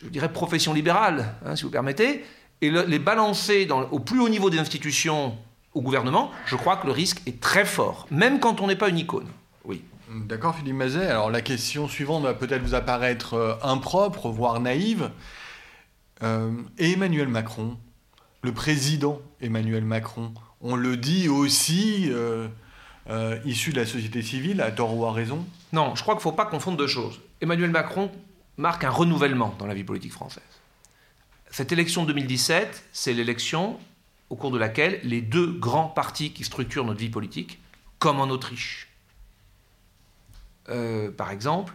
je 0.01 0.07
dirais, 0.09 0.31
profession 0.31 0.73
libérale, 0.73 1.35
hein, 1.45 1.55
si 1.55 1.63
vous 1.63 1.71
permettez, 1.71 2.23
et 2.61 2.69
les 2.69 2.99
balancer 2.99 3.67
au 3.89 3.99
plus 3.99 4.19
haut 4.19 4.29
niveau 4.29 4.51
des 4.51 4.59
institutions, 4.59 5.35
au 5.73 5.81
gouvernement, 5.81 6.31
je 6.45 6.55
crois 6.55 6.77
que 6.77 6.85
le 6.85 6.91
risque 6.91 7.21
est 7.25 7.39
très 7.39 7.65
fort, 7.65 8.07
même 8.11 8.39
quand 8.39 8.61
on 8.61 8.67
n'est 8.67 8.75
pas 8.75 8.89
une 8.89 8.97
icône. 8.97 9.27
Oui. 9.63 9.83
D'accord, 10.09 10.55
Philippe 10.55 10.75
Mazet. 10.75 11.07
Alors 11.07 11.31
la 11.31 11.41
question 11.41 11.87
suivante 11.87 12.23
va 12.23 12.33
peut-être 12.33 12.61
vous 12.61 12.75
apparaître 12.75 13.35
euh, 13.35 13.53
impropre, 13.63 14.29
voire 14.29 14.59
naïve. 14.59 15.09
Euh, 16.23 16.51
et 16.77 16.91
Emmanuel 16.91 17.27
Macron, 17.27 17.77
le 18.41 18.51
président 18.51 19.21
Emmanuel 19.39 19.85
Macron, 19.85 20.33
on 20.61 20.75
le 20.75 20.97
dit 20.97 21.29
aussi 21.29 22.09
euh, 22.11 22.47
euh, 23.09 23.39
issu 23.45 23.71
de 23.71 23.79
la 23.79 23.85
société 23.85 24.21
civile, 24.21 24.61
à 24.61 24.71
tort 24.71 24.95
ou 24.95 25.05
à 25.05 25.11
raison? 25.11 25.45
Non, 25.73 25.95
je 25.95 26.01
crois 26.01 26.15
qu'il 26.15 26.19
ne 26.19 26.23
faut 26.23 26.31
pas 26.31 26.45
confondre 26.45 26.77
deux 26.77 26.87
choses. 26.87 27.19
Emmanuel 27.41 27.71
Macron 27.71 28.11
marque 28.57 28.83
un 28.83 28.89
renouvellement 28.89 29.55
dans 29.57 29.65
la 29.65 29.73
vie 29.73 29.83
politique 29.83 30.11
française. 30.11 30.43
Cette 31.49 31.71
élection 31.71 32.05
2017, 32.05 32.85
c'est 32.93 33.13
l'élection 33.13 33.77
au 34.31 34.35
cours 34.37 34.49
de 34.51 34.57
laquelle 34.57 35.01
les 35.03 35.21
deux 35.21 35.51
grands 35.51 35.89
partis 35.89 36.31
qui 36.31 36.45
structurent 36.45 36.85
notre 36.85 37.01
vie 37.01 37.09
politique, 37.09 37.59
comme 37.99 38.21
en 38.21 38.29
Autriche, 38.29 38.87
par 41.17 41.31
exemple, 41.31 41.73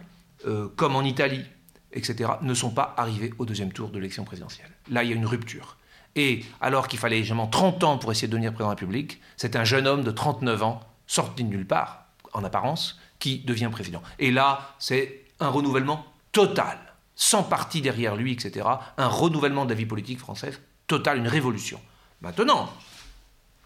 comme 0.75 0.95
en 0.95 1.03
Italie, 1.03 1.45
etc., 1.93 2.31
ne 2.41 2.53
sont 2.55 2.71
pas 2.71 2.95
arrivés 2.97 3.31
au 3.37 3.45
deuxième 3.45 3.71
tour 3.71 3.89
de 3.89 3.99
l'élection 3.99 4.23
présidentielle. 4.23 4.71
Là, 4.89 5.03
il 5.03 5.11
y 5.11 5.13
a 5.13 5.15
une 5.15 5.27
rupture. 5.27 5.77
Et 6.15 6.43
alors 6.59 6.87
qu'il 6.87 6.97
fallait 6.97 7.23
généralement 7.23 7.47
30 7.47 7.83
ans 7.83 7.97
pour 7.99 8.11
essayer 8.11 8.27
de 8.27 8.31
devenir 8.31 8.51
président 8.51 8.69
de 8.69 8.71
la 8.71 8.79
République, 8.79 9.21
c'est 9.37 9.55
un 9.55 9.63
jeune 9.63 9.85
homme 9.85 10.03
de 10.03 10.09
39 10.09 10.63
ans, 10.63 10.81
sorti 11.05 11.43
de 11.43 11.49
nulle 11.49 11.67
part, 11.67 12.05
en 12.33 12.43
apparence, 12.43 12.99
qui 13.19 13.37
devient 13.37 13.69
président. 13.71 14.01
Et 14.17 14.31
là, 14.31 14.73
c'est 14.79 15.25
un 15.39 15.49
renouvellement 15.49 16.07
total, 16.31 16.79
sans 17.15 17.43
parti 17.43 17.81
derrière 17.81 18.15
lui, 18.15 18.31
etc. 18.33 18.67
Un 18.97 19.07
renouvellement 19.07 19.65
de 19.65 19.69
la 19.69 19.75
vie 19.75 19.85
politique 19.85 20.17
française 20.17 20.59
total, 20.87 21.19
une 21.19 21.27
révolution. 21.27 21.79
Maintenant, 22.21 22.71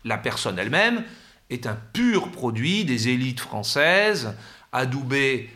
la 0.04 0.18
personne 0.18 0.60
elle-même 0.60 1.04
est 1.50 1.68
un 1.68 1.76
pur 1.76 2.32
produit 2.32 2.86
des 2.86 3.10
élites 3.10 3.40
françaises, 3.40 4.36
adoubées 4.72 5.50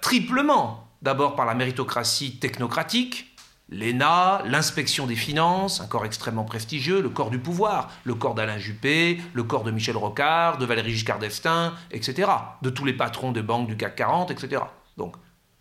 triplement 0.00 0.86
D'abord 1.02 1.36
par 1.36 1.46
la 1.46 1.54
méritocratie 1.54 2.38
technocratique, 2.38 3.36
l'ENA, 3.68 4.42
l'inspection 4.46 5.06
des 5.06 5.14
finances, 5.14 5.80
un 5.80 5.86
corps 5.86 6.06
extrêmement 6.06 6.44
prestigieux, 6.44 7.02
le 7.02 7.10
corps 7.10 7.30
du 7.30 7.38
pouvoir, 7.38 7.92
le 8.04 8.14
corps 8.14 8.34
d'Alain 8.34 8.58
Juppé, 8.58 9.20
le 9.34 9.44
corps 9.44 9.62
de 9.62 9.70
Michel 9.70 9.96
Rocard, 9.96 10.58
de 10.58 10.64
Valéry 10.64 10.92
Giscard 10.92 11.18
d'Estaing, 11.18 11.74
etc. 11.90 12.30
De 12.62 12.70
tous 12.70 12.84
les 12.84 12.94
patrons 12.94 13.32
des 13.32 13.42
banques 13.42 13.68
du 13.68 13.76
CAC 13.76 13.94
40, 13.96 14.30
etc. 14.30 14.62
Donc, 14.96 15.16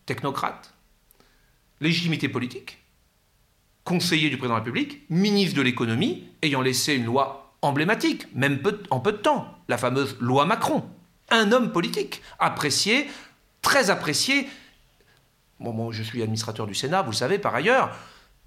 technocrate, 0.06 0.74
légitimité 1.82 2.30
politique, 2.30 2.85
conseiller 3.86 4.30
du 4.30 4.38
président 4.38 4.56
de 4.56 4.60
la 4.60 4.64
République, 4.66 5.04
ministre 5.10 5.56
de 5.56 5.62
l'économie, 5.62 6.28
ayant 6.42 6.62
laissé 6.62 6.96
une 6.96 7.06
loi 7.06 7.54
emblématique, 7.62 8.28
même 8.36 8.60
en 8.90 9.00
peu 9.00 9.14
de 9.14 9.18
temps, 9.18 9.48
la 9.70 9.78
fameuse 9.78 10.18
loi 10.20 10.46
Macron. 10.46 10.84
Un 11.30 11.52
homme 11.52 11.72
politique, 11.72 12.22
apprécié, 12.40 13.08
très 13.62 13.90
apprécié, 13.90 14.48
je 15.92 16.04
suis 16.04 16.22
administrateur 16.22 16.68
du 16.68 16.76
Sénat, 16.76 17.02
vous 17.04 17.12
le 17.12 17.16
savez 17.16 17.40
par 17.40 17.56
ailleurs. 17.56 17.96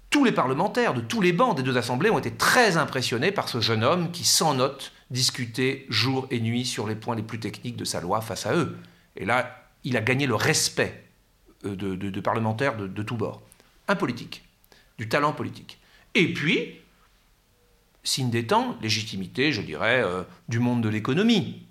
Tous 0.09 0.23
les 0.23 0.31
parlementaires 0.31 0.93
de 0.93 1.01
tous 1.01 1.21
les 1.21 1.33
bancs 1.33 1.55
des 1.55 1.63
deux 1.63 1.77
assemblées 1.77 2.09
ont 2.09 2.17
été 2.17 2.31
très 2.31 2.77
impressionnés 2.77 3.31
par 3.31 3.47
ce 3.47 3.61
jeune 3.61 3.83
homme 3.83 4.11
qui, 4.11 4.23
sans 4.23 4.55
note, 4.55 4.91
discutait 5.11 5.85
jour 5.89 6.27
et 6.31 6.39
nuit 6.39 6.65
sur 6.65 6.87
les 6.87 6.95
points 6.95 7.15
les 7.15 7.23
plus 7.23 7.39
techniques 7.39 7.75
de 7.75 7.85
sa 7.85 8.01
loi 8.01 8.21
face 8.21 8.45
à 8.45 8.55
eux. 8.55 8.75
Et 9.15 9.25
là, 9.25 9.67
il 9.83 9.97
a 9.97 10.01
gagné 10.01 10.25
le 10.25 10.35
respect 10.35 11.03
euh, 11.65 11.75
de, 11.75 12.21
parlementaires 12.21 12.75
de, 12.75 12.87
de 12.87 13.03
tous 13.03 13.17
bords. 13.17 13.41
Un 13.87 13.95
politique, 13.95 14.43
du 14.99 15.07
talent 15.07 15.31
politique. 15.31 15.79
Et 16.13 16.33
puis, 16.33 16.75
signe 18.03 18.29
des 18.29 18.45
temps, 18.45 18.77
légitimité, 18.81 19.51
je 19.51 19.61
dirais, 19.61 20.03
euh, 20.03 20.23
du 20.49 20.59
monde 20.59 20.83
de 20.83 20.89
l'économie. 20.89 21.65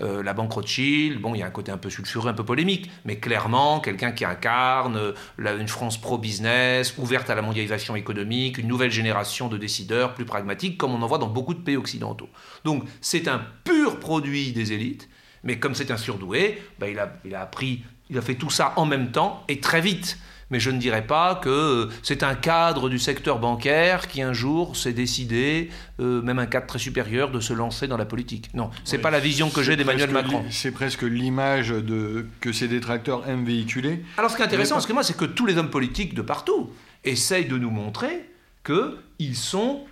Euh, 0.00 0.22
la 0.22 0.32
banque 0.32 0.52
Rothschild, 0.52 1.20
bon, 1.20 1.34
il 1.34 1.38
y 1.38 1.42
a 1.42 1.46
un 1.46 1.50
côté 1.50 1.72
un 1.72 1.76
peu 1.76 1.90
sulfureux, 1.90 2.30
un 2.30 2.34
peu 2.34 2.44
polémique, 2.44 2.88
mais 3.04 3.16
clairement, 3.16 3.80
quelqu'un 3.80 4.12
qui 4.12 4.24
incarne 4.24 4.96
euh, 4.96 5.58
une 5.58 5.66
France 5.66 6.00
pro-business, 6.00 6.96
ouverte 6.98 7.28
à 7.30 7.34
la 7.34 7.42
mondialisation 7.42 7.96
économique, 7.96 8.58
une 8.58 8.68
nouvelle 8.68 8.92
génération 8.92 9.48
de 9.48 9.58
décideurs 9.58 10.14
plus 10.14 10.24
pragmatiques, 10.24 10.78
comme 10.78 10.94
on 10.94 11.02
en 11.02 11.06
voit 11.08 11.18
dans 11.18 11.26
beaucoup 11.26 11.54
de 11.54 11.60
pays 11.60 11.76
occidentaux. 11.76 12.28
Donc, 12.64 12.84
c'est 13.00 13.26
un 13.26 13.42
pur 13.64 13.98
produit 13.98 14.52
des 14.52 14.72
élites, 14.72 15.08
mais 15.42 15.58
comme 15.58 15.74
c'est 15.74 15.90
un 15.90 15.96
surdoué, 15.96 16.62
a, 16.80 16.86
il 17.24 17.34
a 17.34 17.40
appris, 17.40 17.82
il 18.08 18.18
a 18.18 18.22
fait 18.22 18.36
tout 18.36 18.50
ça 18.50 18.74
en 18.76 18.86
même 18.86 19.10
temps 19.10 19.42
et 19.48 19.58
très 19.58 19.80
vite 19.80 20.16
mais 20.50 20.60
je 20.60 20.70
ne 20.70 20.78
dirais 20.78 21.06
pas 21.06 21.36
que 21.36 21.88
c'est 22.02 22.22
un 22.22 22.34
cadre 22.34 22.88
du 22.88 22.98
secteur 22.98 23.38
bancaire 23.38 24.08
qui 24.08 24.22
un 24.22 24.32
jour 24.32 24.76
s'est 24.76 24.92
décidé, 24.92 25.70
euh, 26.00 26.22
même 26.22 26.38
un 26.38 26.46
cadre 26.46 26.66
très 26.66 26.78
supérieur, 26.78 27.30
de 27.30 27.40
se 27.40 27.52
lancer 27.52 27.86
dans 27.86 27.96
la 27.96 28.06
politique. 28.06 28.50
Non, 28.54 28.70
c'est 28.84 28.96
n'est 28.96 29.02
pas 29.02 29.10
la 29.10 29.20
vision 29.20 29.50
que 29.50 29.62
j'ai 29.62 29.76
d'Emmanuel 29.76 30.10
Macron. 30.10 30.44
C'est 30.50 30.72
presque 30.72 31.02
l'image 31.02 31.68
de, 31.68 32.26
que 32.40 32.52
ces 32.52 32.68
détracteurs 32.68 33.28
aiment 33.28 33.44
véhiculer. 33.44 34.02
Alors 34.16 34.30
ce 34.30 34.36
qui 34.36 34.42
est 34.42 34.46
intéressant, 34.46 34.80
que 34.88 34.92
moi, 34.92 35.02
c'est 35.02 35.16
que 35.16 35.26
tous 35.26 35.46
les 35.46 35.58
hommes 35.58 35.70
politiques 35.70 36.14
de 36.14 36.22
partout 36.22 36.70
essayent 37.04 37.46
de 37.46 37.58
nous 37.58 37.70
montrer 37.70 38.30
qu'ils 38.64 39.36
sont 39.36 39.82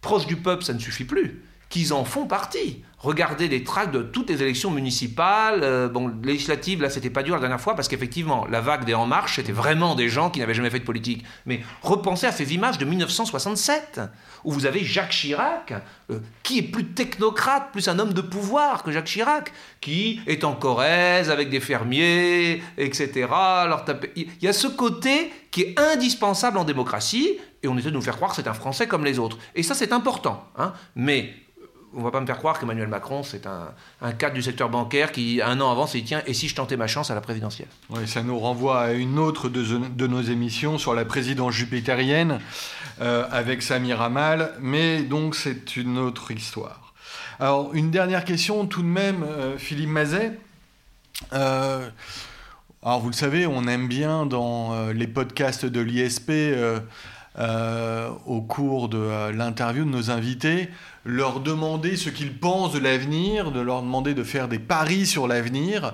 proches 0.00 0.26
du 0.26 0.36
peuple, 0.36 0.64
ça 0.64 0.72
ne 0.72 0.78
suffit 0.78 1.04
plus, 1.04 1.42
qu'ils 1.68 1.92
en 1.92 2.04
font 2.04 2.26
partie. 2.26 2.82
Regardez 2.98 3.46
les 3.48 3.62
tracts 3.62 3.92
de 3.92 4.02
toutes 4.02 4.30
les 4.30 4.42
élections 4.42 4.70
municipales, 4.70 5.60
euh, 5.62 5.88
bon, 5.88 6.10
législatives, 6.22 6.80
là 6.80 6.88
c'était 6.88 7.10
pas 7.10 7.22
dur 7.22 7.34
la 7.34 7.40
dernière 7.40 7.60
fois 7.60 7.74
parce 7.74 7.88
qu'effectivement, 7.88 8.46
la 8.50 8.60
vague 8.60 8.84
des 8.84 8.94
En 8.94 9.06
Marche, 9.06 9.36
c'était 9.36 9.52
vraiment 9.52 9.94
des 9.94 10.08
gens 10.08 10.30
qui 10.30 10.40
n'avaient 10.40 10.54
jamais 10.54 10.70
fait 10.70 10.78
de 10.78 10.84
politique. 10.84 11.24
Mais 11.44 11.60
repensez 11.82 12.26
à 12.26 12.32
ces 12.32 12.54
images 12.54 12.78
de 12.78 12.84
1967, 12.84 14.00
où 14.44 14.52
vous 14.52 14.64
avez 14.64 14.82
Jacques 14.82 15.10
Chirac, 15.10 15.74
euh, 16.10 16.20
qui 16.42 16.58
est 16.58 16.62
plus 16.62 16.86
technocrate, 16.86 17.70
plus 17.70 17.88
un 17.88 17.98
homme 17.98 18.14
de 18.14 18.22
pouvoir 18.22 18.82
que 18.82 18.90
Jacques 18.90 19.06
Chirac, 19.06 19.52
qui 19.80 20.20
est 20.26 20.42
en 20.42 20.54
Corrèze 20.54 21.30
avec 21.30 21.50
des 21.50 21.60
fermiers, 21.60 22.62
etc. 22.78 23.28
Alors, 23.30 23.84
il 24.16 24.26
y 24.40 24.48
a 24.48 24.52
ce 24.52 24.68
côté 24.68 25.32
qui 25.50 25.62
est 25.62 25.78
indispensable 25.78 26.58
en 26.58 26.64
démocratie, 26.64 27.38
et 27.62 27.68
on 27.68 27.76
essaie 27.76 27.90
de 27.90 27.94
nous 27.94 28.02
faire 28.02 28.16
croire 28.16 28.30
que 28.30 28.36
c'est 28.36 28.48
un 28.48 28.54
Français 28.54 28.86
comme 28.86 29.04
les 29.04 29.18
autres. 29.18 29.38
Et 29.54 29.62
ça, 29.62 29.74
c'est 29.74 29.92
important. 29.92 30.48
Hein. 30.56 30.72
Mais 30.94 31.34
on 31.96 32.02
va 32.02 32.10
pas 32.10 32.20
me 32.20 32.26
faire 32.26 32.38
croire 32.38 32.58
qu'Emmanuel 32.58 32.88
Macron, 32.88 33.22
c'est 33.22 33.46
un, 33.46 34.12
cadre 34.12 34.34
du 34.34 34.42
secteur 34.42 34.68
bancaire 34.68 35.12
qui, 35.12 35.40
un 35.42 35.60
an 35.60 35.70
avant, 35.70 35.86
s'est 35.86 35.98
dit 35.98 36.04
tiens, 36.04 36.22
et 36.26 36.34
si 36.34 36.46
je 36.46 36.54
tentais 36.54 36.76
ma 36.76 36.86
chance 36.86 37.10
à 37.10 37.14
la 37.14 37.22
présidentielle 37.22 37.68
Oui, 37.88 38.06
ça 38.06 38.22
nous 38.22 38.38
renvoie 38.38 38.80
à 38.80 38.92
une 38.92 39.18
autre 39.18 39.48
de, 39.48 40.06
nos 40.06 40.20
émissions 40.20 40.76
sur 40.76 40.94
la 40.94 41.04
présidence 41.06 41.54
jupitérienne 41.54 42.40
euh, 43.00 43.26
avec 43.30 43.62
Samir 43.62 44.02
Amal, 44.02 44.52
mais 44.60 45.02
donc 45.02 45.34
c'est 45.34 45.76
une 45.76 45.96
autre 45.96 46.30
histoire. 46.30 46.92
Alors, 47.40 47.74
une 47.74 47.90
dernière 47.90 48.24
question 48.24 48.66
tout 48.66 48.82
de 48.82 48.86
même, 48.86 49.22
euh, 49.22 49.56
Philippe 49.56 49.90
Mazet. 49.90 50.38
Euh, 51.32 51.88
alors, 52.82 53.00
vous 53.00 53.08
le 53.08 53.14
savez, 53.14 53.46
on 53.46 53.66
aime 53.66 53.88
bien 53.88 54.26
dans 54.26 54.90
les 54.92 55.06
podcasts 55.06 55.64
de 55.64 55.80
l'ISP 55.80 56.30
euh, 57.38 58.08
au 58.24 58.40
cours 58.40 58.88
de 58.88 58.96
euh, 58.96 59.30
l'interview 59.30 59.84
de 59.84 59.90
nos 59.90 60.10
invités, 60.10 60.70
leur 61.04 61.40
demander 61.40 61.96
ce 61.96 62.08
qu'ils 62.08 62.32
pensent 62.32 62.72
de 62.72 62.78
l'avenir, 62.78 63.52
de 63.52 63.60
leur 63.60 63.82
demander 63.82 64.14
de 64.14 64.22
faire 64.22 64.48
des 64.48 64.58
paris 64.58 65.04
sur 65.04 65.28
l'avenir. 65.28 65.92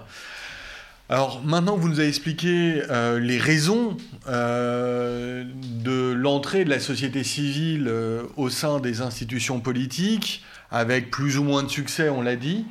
Alors 1.09 1.43
maintenant 1.45 1.75
que 1.75 1.81
vous 1.81 1.89
nous 1.89 1.99
avez 1.99 2.09
expliqué 2.09 2.83
euh, 2.91 3.19
les 3.19 3.39
raisons 3.39 3.97
de 4.29 6.13
l'entrée 6.13 6.65
de 6.65 6.71
la 6.71 6.79
société 6.79 7.25
civile 7.25 7.93
au 8.37 8.49
sein 8.49 8.79
des 8.79 9.01
institutions 9.01 9.59
politiques, 9.59 10.45
avec 10.71 11.11
plus 11.11 11.39
ou 11.39 11.43
moins 11.43 11.65
de 11.65 11.69
succès, 11.69 12.09
on 12.09 12.23
l'a 12.23 12.37
dit, 12.37 12.65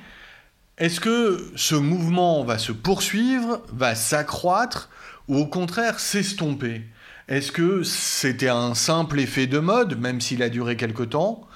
est-ce 0.77 1.01
que 1.01 1.51
ce 1.57 1.75
mouvement 1.75 2.45
va 2.45 2.57
se 2.57 2.71
poursuivre, 2.71 3.61
va 3.73 3.95
s'accroître, 3.95 4.89
ou 5.27 5.35
au 5.35 5.45
contraire 5.45 5.99
s'estomper? 5.99 6.83
Est-ce 7.31 7.53
que 7.53 7.81
c'était 7.81 8.49
un 8.49 8.75
simple 8.75 9.17
effet 9.19 9.47
de 9.47 9.59
mode, 9.59 9.97
même 9.97 10.19
s'il 10.19 10.43
a 10.43 10.49
duré 10.49 10.75
quelque 10.75 11.03
temps 11.03 11.47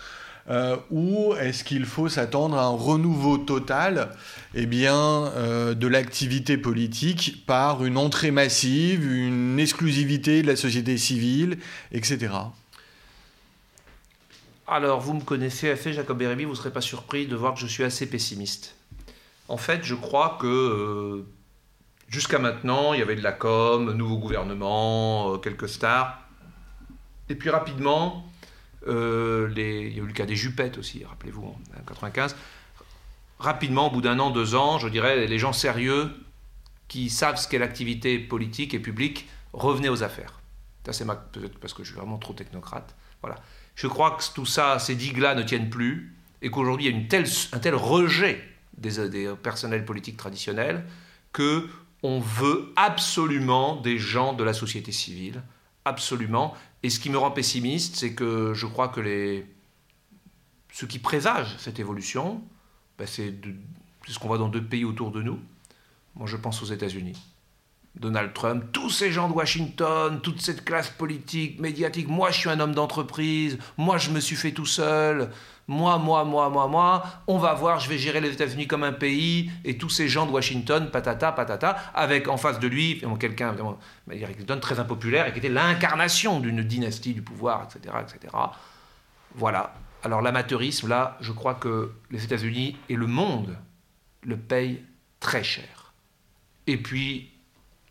euh, 0.47 0.77
ou 0.91 1.33
est-ce 1.39 1.63
qu'il 1.63 1.85
faut 1.85 2.07
s'attendre 2.07 2.57
à 2.57 2.65
un 2.65 2.75
renouveau 2.75 3.37
total 3.39 4.15
eh 4.53 4.67
bien, 4.67 5.25
euh, 5.35 5.73
de 5.73 5.87
l'activité 5.87 6.55
politique 6.57 7.43
par 7.45 7.83
une 7.83 7.97
entrée 7.97 8.31
massive, 8.31 9.11
une 9.11 9.59
exclusivité 9.59 10.43
de 10.43 10.47
la 10.47 10.55
société 10.55 10.97
civile, 10.97 11.57
etc. 11.91 12.31
Alors, 14.67 15.01
vous 15.01 15.13
me 15.13 15.21
connaissez 15.21 15.69
assez, 15.71 15.93
Jacob 15.93 16.19
Bérébi, 16.19 16.45
vous 16.45 16.51
ne 16.51 16.55
serez 16.55 16.71
pas 16.71 16.81
surpris 16.81 17.25
de 17.27 17.35
voir 17.35 17.55
que 17.55 17.59
je 17.59 17.67
suis 17.67 17.83
assez 17.83 18.05
pessimiste. 18.05 18.75
En 19.49 19.57
fait, 19.57 19.81
je 19.83 19.95
crois 19.95 20.37
que 20.39 20.47
euh, 20.47 21.25
Jusqu'à 22.07 22.39
maintenant, 22.39 22.93
il 22.93 22.99
y 22.99 23.01
avait 23.01 23.15
de 23.15 23.23
la 23.23 23.31
com, 23.31 23.91
nouveau 23.93 24.17
gouvernement, 24.17 25.33
euh, 25.33 25.37
quelques 25.37 25.67
stars. 25.67 26.21
Et 27.29 27.35
puis 27.35 27.49
rapidement, 27.49 28.31
euh, 28.87 29.49
il 29.55 29.59
y 29.59 29.99
a 29.99 30.03
eu 30.03 30.05
le 30.05 30.13
cas 30.13 30.25
des 30.25 30.35
Jupettes 30.35 30.77
aussi, 30.77 31.03
rappelez-vous, 31.03 31.43
en 31.43 31.57
1995. 31.65 32.35
Rapidement, 33.39 33.87
au 33.87 33.91
bout 33.91 34.01
d'un 34.01 34.19
an, 34.19 34.29
deux 34.29 34.55
ans, 34.55 34.77
je 34.77 34.87
dirais, 34.87 35.25
les 35.25 35.39
gens 35.39 35.51
sérieux 35.51 36.11
qui 36.87 37.09
savent 37.09 37.37
ce 37.37 37.47
qu'est 37.47 37.57
l'activité 37.57 38.19
politique 38.19 38.73
et 38.73 38.79
publique 38.79 39.27
revenaient 39.53 39.89
aux 39.89 40.03
affaires. 40.03 40.39
Ça, 40.85 40.93
c'est 40.93 41.05
peut-être 41.05 41.57
parce 41.57 41.73
que 41.73 41.83
je 41.83 41.89
suis 41.89 41.97
vraiment 41.97 42.19
trop 42.19 42.33
technocrate. 42.33 42.95
Voilà. 43.21 43.37
Je 43.73 43.87
crois 43.87 44.11
que 44.11 44.23
tout 44.33 44.45
ça, 44.45 44.77
ces 44.77 44.95
digues-là 44.95 45.33
ne 45.33 45.41
tiennent 45.41 45.71
plus 45.71 46.15
et 46.43 46.51
qu'aujourd'hui, 46.51 46.85
il 46.85 46.91
y 46.91 46.95
a 46.95 46.97
une 46.97 47.07
telle, 47.07 47.25
un 47.53 47.59
tel 47.59 47.73
rejet 47.73 48.47
des 48.77 49.33
personnels 49.41 49.83
politiques 49.83 50.17
traditionnels 50.17 50.85
que 51.33 51.67
on 52.05 52.19
veut 52.19 52.71
absolument 52.75 53.75
des 53.75 53.97
gens 53.97 54.33
de 54.33 54.43
la 54.43 54.53
société 54.53 54.91
civile, 54.91 55.41
absolument. 55.85 56.53
Et 56.83 56.89
ce 56.91 56.99
qui 56.99 57.09
me 57.09 57.17
rend 57.17 57.31
pessimiste, 57.31 57.95
c'est 57.95 58.13
que 58.13 58.53
je 58.53 58.67
crois 58.67 58.89
que 58.89 59.01
les... 59.01 59.45
ce 60.71 60.85
qui 60.85 60.99
présage 60.99 61.55
cette 61.57 61.79
évolution, 61.79 62.43
ben, 62.99 63.07
c'est 63.07 63.33
ce 64.07 64.19
qu'on 64.19 64.27
voit 64.27 64.37
dans 64.37 64.49
deux 64.49 64.63
pays 64.63 64.85
autour 64.85 65.11
de 65.11 65.23
nous. 65.23 65.39
Moi, 66.15 66.27
je 66.27 66.37
pense 66.37 66.61
aux 66.61 66.67
États-Unis. 66.67 67.19
Donald 67.99 68.33
Trump, 68.33 68.63
tous 68.71 68.89
ces 68.89 69.11
gens 69.11 69.29
de 69.29 69.33
Washington, 69.33 70.19
toute 70.21 70.41
cette 70.41 70.65
classe 70.65 70.89
politique, 70.89 71.59
médiatique, 71.59 72.07
moi 72.07 72.31
je 72.31 72.39
suis 72.39 72.49
un 72.49 72.59
homme 72.59 72.75
d'entreprise, 72.75 73.57
moi 73.77 73.97
je 73.97 74.09
me 74.09 74.19
suis 74.19 74.35
fait 74.35 74.51
tout 74.51 74.65
seul, 74.65 75.29
moi, 75.67 75.97
moi, 75.97 76.23
moi, 76.23 76.49
moi, 76.49 76.67
moi, 76.67 77.03
on 77.25 77.39
va 77.39 77.53
voir, 77.53 77.79
je 77.79 77.89
vais 77.89 77.97
gérer 77.97 78.21
les 78.21 78.31
États-Unis 78.31 78.67
comme 78.67 78.83
un 78.83 78.91
pays, 78.91 79.49
et 79.63 79.77
tous 79.77 79.89
ces 79.89 80.07
gens 80.07 80.27
de 80.27 80.31
Washington, 80.31 80.91
patata, 80.91 81.31
patata, 81.31 81.75
avec 81.95 82.27
en 82.27 82.37
face 82.37 82.59
de 82.59 82.67
lui 82.67 83.01
quelqu'un, 83.19 83.49
évidemment, 83.49 83.79
donne 84.45 84.59
très 84.59 84.79
impopulaire, 84.79 85.27
et 85.27 85.31
qui 85.31 85.39
était 85.39 85.49
l'incarnation 85.49 86.39
d'une 86.39 86.61
dynastie 86.61 87.13
du 87.13 87.23
pouvoir, 87.23 87.67
etc., 87.67 87.95
etc. 88.01 88.33
Voilà. 89.33 89.73
Alors 90.03 90.21
l'amateurisme, 90.21 90.87
là, 90.87 91.17
je 91.19 91.31
crois 91.31 91.55
que 91.55 91.93
les 92.11 92.23
États-Unis 92.23 92.77
et 92.89 92.95
le 92.95 93.07
monde 93.07 93.57
le 94.21 94.37
payent 94.37 94.83
très 95.19 95.43
cher. 95.43 95.93
Et 96.67 96.77
puis, 96.77 97.31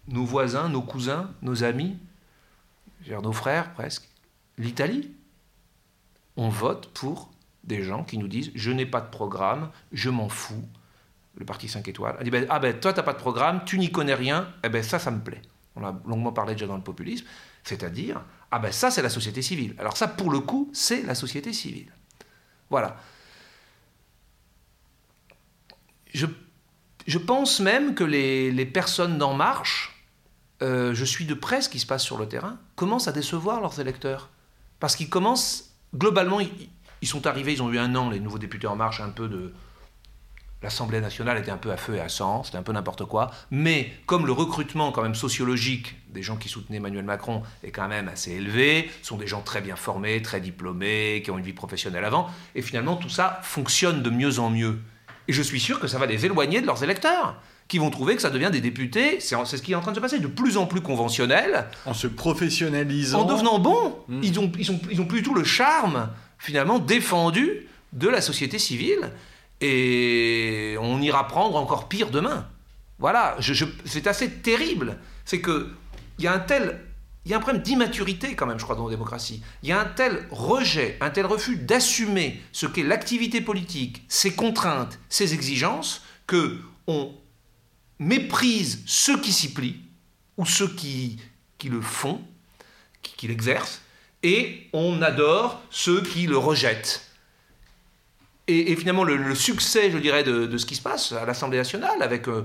nos 0.09 0.25
voisins, 0.25 0.69
nos 0.69 0.83
cousins, 0.83 1.31
nos 1.43 1.65
amis, 1.65 1.97
nos 3.09 3.33
frères 3.33 3.73
presque, 3.75 4.09
l'Italie, 4.59 5.11
on 6.37 6.49
vote 6.49 6.89
pour 6.95 7.31
des 7.65 7.83
gens 7.83 8.05
qui 8.05 8.19
nous 8.19 8.29
disent 8.29 8.51
je 8.55 8.71
n'ai 8.71 8.87
pas 8.87 9.01
de 9.01 9.11
programme, 9.11 9.71
je 9.93 10.11
m'en 10.11 10.29
fous. 10.29 10.65
Le 11.37 11.45
parti 11.45 11.69
5 11.69 11.87
étoiles 11.89 12.17
a 12.19 12.25
dit 12.25 12.31
ben, 12.31 12.47
ah 12.49 12.59
ben 12.59 12.79
toi 12.79 12.93
t'as 12.93 13.03
pas 13.03 13.13
de 13.13 13.19
programme, 13.19 13.65
tu 13.65 13.79
n'y 13.79 13.91
connais 13.91 14.15
rien, 14.15 14.53
eh 14.63 14.69
ben 14.69 14.83
ça 14.83 14.99
ça 14.99 15.11
me 15.11 15.21
plaît. 15.21 15.43
On 15.77 15.85
a 15.85 15.93
longuement 16.07 16.33
parlé 16.33 16.55
déjà 16.55 16.67
dans 16.67 16.77
le 16.77 16.83
populisme, 16.83 17.27
c'est-à-dire 17.65 18.23
ah 18.51 18.59
ben 18.59 18.73
ça 18.73 18.91
c'est 18.91 19.03
la 19.03 19.09
société 19.09 19.43
civile. 19.43 19.75
Alors 19.79 19.97
ça 19.97 20.07
pour 20.07 20.31
le 20.31 20.41
coup 20.41 20.71
c'est 20.73 21.03
la 21.03 21.15
société 21.15 21.53
civile. 21.53 21.91
Voilà. 22.71 22.97
Je, 26.13 26.27
je 27.07 27.19
pense 27.19 27.59
même 27.59 27.95
que 27.95 28.05
les, 28.05 28.53
les 28.53 28.67
personnes 28.67 29.19
d'En 29.19 29.35
Marche, 29.35 29.94
euh, 30.63 30.95
je 30.95 31.05
suis 31.05 31.25
de 31.25 31.35
près 31.35 31.61
ce 31.61 31.69
qui 31.69 31.79
se 31.79 31.87
passe 31.87 32.03
sur 32.03 32.19
le 32.19 32.29
terrain, 32.29 32.59
commencent 32.77 33.09
à 33.09 33.13
décevoir 33.13 33.61
leurs 33.61 33.81
électeurs. 33.81 34.31
Parce 34.81 34.97
qu'ils 34.97 35.09
commencent, 35.09 35.75
globalement, 35.95 36.41
ils 36.41 37.09
sont 37.09 37.27
arrivés, 37.27 37.53
ils 37.53 37.63
ont 37.63 37.73
eu 37.73 37.79
un 37.79 37.95
an, 37.97 38.11
les 38.11 38.21
nouveaux 38.21 38.39
députés 38.39 38.67
En 38.67 38.77
Marche, 38.77 39.01
un 39.01 39.11
peu 39.11 39.29
de. 39.29 39.53
L'Assemblée 40.63 41.03
nationale 41.03 41.37
était 41.37 41.51
un 41.51 41.59
peu 41.59 41.71
à 41.73 41.77
feu 41.77 41.97
et 41.97 42.01
à 42.01 42.09
sang, 42.09 42.43
c'était 42.43 42.57
un 42.57 42.63
peu 42.63 42.73
n'importe 42.73 43.05
quoi. 43.05 43.31
Mais 43.51 43.93
comme 44.07 44.25
le 44.25 44.33
recrutement, 44.33 44.93
quand 44.93 45.03
même 45.03 45.15
sociologique, 45.15 45.95
des 46.09 46.23
gens 46.23 46.37
qui 46.37 46.49
soutenaient 46.49 46.79
Emmanuel 46.79 47.05
Macron 47.05 47.43
est 47.63 47.71
quand 47.71 47.87
même 47.87 48.09
assez 48.09 48.31
élevé, 48.31 48.91
sont 49.03 49.19
des 49.19 49.27
gens 49.27 49.43
très 49.43 49.61
bien 49.61 49.77
formés, 49.77 50.23
très 50.23 50.41
diplômés, 50.41 51.21
qui 51.23 51.31
ont 51.31 51.37
une 51.37 51.45
vie 51.45 51.53
professionnelle 51.53 52.07
avant, 52.07 52.31
et 52.55 52.63
finalement 52.63 52.97
tout 52.97 53.11
ça 53.11 53.41
fonctionne 53.43 54.03
de 54.03 54.09
mieux 54.09 54.39
en 54.39 54.49
mieux. 54.49 54.81
Et 55.29 55.35
je 55.35 55.43
suis 55.43 55.61
sûr 55.61 55.81
que 55.81 55.87
ça 55.87 55.99
va 55.99 56.07
les 56.07 56.25
éloigner 56.25 56.63
de 56.63 56.67
leurs 56.67 56.83
électeurs 56.83 57.39
qui 57.69 57.79
vont 57.79 57.91
trouver 57.91 58.15
que 58.17 58.23
ça 58.23 58.31
devient 58.31 58.51
des 58.53 58.61
députés, 58.61 59.21
c'est 59.21 59.37
ce 59.45 59.63
qui 59.63 59.73
est 59.73 59.75
en 59.75 59.81
train 59.81 59.93
de 59.93 59.97
se 59.97 60.01
passer, 60.01 60.19
de 60.19 60.27
plus 60.27 60.57
en 60.57 60.67
plus 60.67 60.81
conventionnel. 60.81 61.67
En 61.87 61.95
se 61.95 62.07
professionnalisant. 62.07 63.23
En 63.23 63.25
devenant 63.25 63.59
bons. 63.59 63.97
Hmm. 64.09 64.21
Ils 64.23 64.33
n'ont 64.35 64.53
ils 64.59 64.71
ont, 64.71 64.81
ils 64.91 65.01
ont 65.01 65.07
plus 65.07 65.23
du 65.23 65.25
tout 65.25 65.35
le 65.35 65.45
charme 65.45 66.11
finalement 66.39 66.79
défendu 66.79 67.67
de 67.93 68.09
la 68.09 68.21
société 68.21 68.59
civile 68.59 69.11
et 69.61 70.77
on 70.81 71.01
ira 71.01 71.27
prendre 71.27 71.57
encore 71.57 71.89
pire 71.89 72.11
demain. 72.11 72.47
Voilà, 72.99 73.37
c'est 73.85 74.07
assez 74.07 74.31
terrible. 74.31 74.99
C'est 75.25 75.41
que 75.41 75.71
il 76.19 76.25
y 76.25 76.29
a 76.29 76.35
un 76.35 76.39
tel, 76.39 76.81
il 77.25 77.31
y 77.31 77.35
a 77.35 77.39
un 77.39 77.41
problème 77.41 77.63
d'immaturité 77.63 78.35
quand 78.35 78.47
même, 78.47 78.59
je 78.59 78.65
crois, 78.65 78.77
dans 78.77 78.85
la 78.85 78.91
démocratie. 78.91 79.43
Il 79.63 79.69
y 79.69 79.73
a 79.73 79.81
un 79.81 79.85
tel 79.85 80.27
rejet, 80.31 80.97
un 81.01 81.11
tel 81.11 81.27
refus 81.27 81.57
d'assumer 81.57 82.41
ce 82.53 82.67
qu'est 82.67 82.83
l'activité 82.83 83.41
politique, 83.41 84.05
ses 84.09 84.35
contraintes, 84.35 84.99
ses 85.09 85.35
exigences, 85.35 86.03
que 86.27 86.59
on 86.87 87.13
méprise 87.99 88.83
ceux 88.87 89.21
qui 89.21 89.33
s'y 89.33 89.53
plient 89.53 89.81
ou 90.37 90.47
ceux 90.47 90.69
qui, 90.69 91.19
le 91.65 91.81
font, 91.81 92.21
qui, 93.03 93.15
qui 93.17 93.29
l'exercent, 93.29 93.81
et 94.23 94.69
on 94.73 95.01
adore 95.03 95.63
ceux 95.71 96.03
qui 96.03 96.27
le 96.27 96.37
rejettent. 96.37 97.11
Et, 98.47 98.77
finalement, 98.77 99.05
le, 99.05 99.35
succès, 99.35 99.91
je 99.91 99.97
dirais, 99.97 100.23
de, 100.23 100.59
ce 100.59 100.67
qui 100.67 100.75
se 100.75 100.83
passe 100.83 101.13
à 101.13 101.25
l'Assemblée 101.25 101.57
nationale, 101.57 102.03
avec 102.03 102.29
euh, 102.29 102.45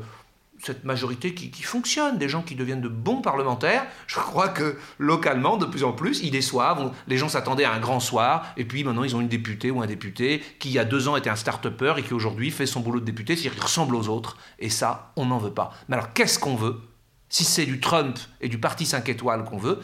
cette 0.62 0.84
majorité 0.84 1.34
qui, 1.34 1.63
fonctionne, 1.63 2.17
des 2.17 2.30
gens 2.30 2.41
qui 2.41 2.56
deviennent 2.56 2.82
de 2.82 2.89
bons 2.89 3.22
parlementaires, 3.22 3.86
je 4.08 4.15
crois 4.15 4.50
que 4.50 4.78
localement, 4.98 5.58
de 5.58 5.65
plus 5.65 5.84
en 5.84 5.93
plus, 5.93 6.22
ils 6.22 6.32
déçoivent. 6.32 6.91
les 7.08 7.17
gens 7.17 7.30
s'attendaient 7.30 7.63
à 7.63 7.74
un 7.74 7.80
grand 7.80 8.00
soir, 8.00 8.54
et 8.58 8.65
puis 8.65 8.84
maintenant, 8.84 9.04
ils 9.04 9.15
ont 9.15 9.22
une 9.22 9.28
députée 9.28 9.72
ou 9.72 9.82
un 9.82 9.88
député 9.88 10.43
qui, 10.60 10.69
il 10.69 10.74
y 10.74 10.80
a 10.80 10.86
deux 10.86 11.08
ans, 11.08 11.15
était 11.15 11.30
un 11.30 11.36
start-upper 11.36 11.95
et 11.98 12.04
qui 12.04 12.13
aujourd'hui 12.13 12.52
fait 12.52 12.65
son 12.65 12.82
boulot 12.82 13.00
de 13.00 13.06
député, 13.06 13.36
c'est-à-dire 13.36 13.54
qu'il 13.54 13.63
ressemble 13.63 13.95
aux 13.95 14.10
autres. 14.10 14.38
Et 14.60 14.69
ça, 14.69 15.12
on 15.15 15.26
n'en 15.26 15.38
veut 15.38 15.54
pas. 15.54 15.74
Mais 15.88 15.95
alors, 15.95 16.13
qu'est-ce 16.13 16.39
qu'on 16.39 16.56
veut? 16.56 16.82
Si 17.30 17.43
c'est 17.43 17.65
du 17.65 17.80
Trump 17.80 18.17
et 18.41 18.50
du 18.50 18.58
Parti 18.58 18.86
5 18.86 19.08
étoiles 19.08 19.45
qu'on 19.45 19.58
veut, 19.58 19.80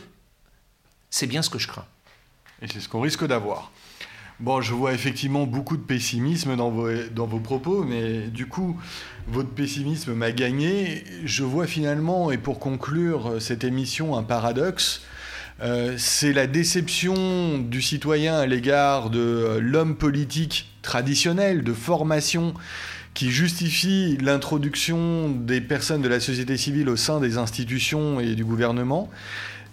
c'est 1.09 1.27
bien 1.27 1.41
ce 1.41 1.49
que 1.49 1.59
je 1.59 1.67
crains. 1.67 1.85
Et 2.61 2.67
c'est 2.67 2.79
ce 2.79 2.89
qu'on 2.89 3.01
risque 3.01 3.25
d'avoir. 3.25 3.71
Bon, 4.41 4.59
je 4.59 4.73
vois 4.73 4.93
effectivement 4.93 5.45
beaucoup 5.45 5.77
de 5.77 5.81
pessimisme 5.81 6.57
dans 6.57 6.69
vos, 6.69 7.39
propos, 7.39 7.85
mais 7.85 8.27
du 8.27 8.47
coup, 8.47 8.77
votre 9.29 9.49
pessimisme 9.49 10.13
m'a 10.13 10.33
gagné. 10.33 11.05
Je 11.23 11.43
vois 11.43 11.67
finalement, 11.67 12.31
et 12.31 12.37
pour 12.37 12.59
conclure 12.59 13.37
cette 13.39 13.63
émission, 13.63 14.17
un 14.17 14.23
paradoxe. 14.23 15.03
Euh, 15.61 15.95
c'est 15.97 16.33
la 16.33 16.47
déception 16.47 17.59
du 17.59 17.81
citoyen 17.81 18.35
à 18.35 18.45
l'égard 18.45 19.09
de 19.09 19.19
euh, 19.19 19.59
l'homme 19.61 19.95
politique 19.95 20.67
traditionnelle 20.81 21.63
de 21.63 21.71
formation 21.71 22.53
qui 23.13 23.31
justifie 23.31 24.17
l'introduction 24.21 25.29
des 25.29 25.61
personnes 25.61 26.01
de 26.01 26.09
la 26.09 26.19
société 26.19 26.57
civile 26.57 26.89
au 26.89 26.97
sein 26.97 27.21
des 27.21 27.37
institutions 27.37 28.19
et 28.19 28.35
du 28.35 28.43
gouvernement, 28.43 29.09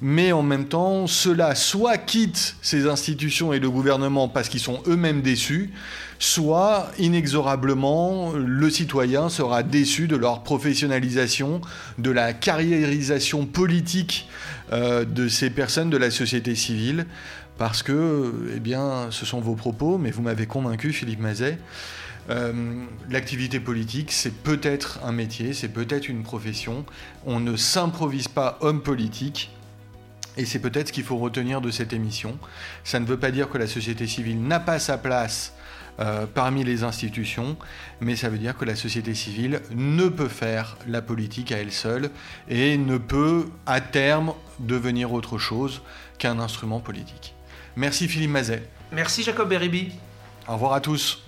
mais 0.04 0.32
en 0.32 0.42
même 0.42 0.66
temps, 0.66 1.06
ceux-là 1.06 1.54
soit 1.54 1.96
quittent 1.96 2.56
ces 2.60 2.88
institutions 2.88 3.52
et 3.52 3.60
le 3.60 3.70
gouvernement 3.70 4.28
parce 4.28 4.48
qu'ils 4.48 4.60
sont 4.60 4.82
eux-mêmes 4.88 5.22
déçus, 5.22 5.70
soit 6.18 6.90
inexorablement 6.98 8.32
le 8.32 8.68
citoyen 8.68 9.28
sera 9.28 9.62
déçu 9.62 10.08
de 10.08 10.16
leur 10.16 10.42
professionnalisation, 10.42 11.60
de 11.98 12.10
la 12.10 12.32
carriérisation 12.32 13.46
politique 13.46 14.28
euh, 14.72 15.04
de 15.04 15.28
ces 15.28 15.50
personnes 15.50 15.88
de 15.88 15.96
la 15.96 16.10
société 16.10 16.56
civile, 16.56 17.06
parce 17.56 17.84
que, 17.84 18.50
eh 18.56 18.58
bien, 18.58 19.06
ce 19.10 19.24
sont 19.24 19.40
vos 19.40 19.54
propos, 19.54 19.98
mais 19.98 20.10
vous 20.10 20.22
m'avez 20.22 20.46
convaincu, 20.46 20.92
Philippe 20.92 21.20
Mazet. 21.20 21.58
Euh, 22.30 22.52
l'activité 23.08 23.60
politique, 23.60 24.10
c'est 24.10 24.34
peut-être 24.34 24.98
un 25.04 25.12
métier, 25.12 25.52
c'est 25.52 25.68
peut-être 25.68 26.08
une 26.08 26.24
profession. 26.24 26.84
On 27.24 27.38
ne 27.38 27.54
s'improvise 27.54 28.26
pas 28.26 28.58
homme 28.62 28.82
politique. 28.82 29.52
Et 30.36 30.44
c'est 30.44 30.58
peut-être 30.58 30.88
ce 30.88 30.92
qu'il 30.92 31.04
faut 31.04 31.18
retenir 31.18 31.60
de 31.60 31.70
cette 31.70 31.92
émission. 31.92 32.38
Ça 32.84 33.00
ne 33.00 33.06
veut 33.06 33.18
pas 33.18 33.30
dire 33.30 33.48
que 33.48 33.58
la 33.58 33.66
société 33.66 34.06
civile 34.06 34.42
n'a 34.42 34.60
pas 34.60 34.78
sa 34.78 34.98
place 34.98 35.54
euh, 36.00 36.26
parmi 36.26 36.64
les 36.64 36.84
institutions, 36.84 37.56
mais 38.00 38.16
ça 38.16 38.30
veut 38.30 38.38
dire 38.38 38.56
que 38.56 38.64
la 38.64 38.76
société 38.76 39.14
civile 39.14 39.60
ne 39.74 40.08
peut 40.08 40.28
faire 40.28 40.78
la 40.88 41.02
politique 41.02 41.52
à 41.52 41.58
elle 41.58 41.72
seule 41.72 42.10
et 42.48 42.78
ne 42.78 42.96
peut 42.96 43.50
à 43.66 43.82
terme 43.82 44.32
devenir 44.58 45.12
autre 45.12 45.36
chose 45.36 45.82
qu'un 46.18 46.38
instrument 46.38 46.80
politique. 46.80 47.34
Merci 47.76 48.08
Philippe 48.08 48.30
Mazet. 48.30 48.62
Merci 48.90 49.22
Jacob 49.22 49.50
Beribi. 49.50 49.92
Au 50.48 50.54
revoir 50.54 50.72
à 50.72 50.80
tous. 50.80 51.22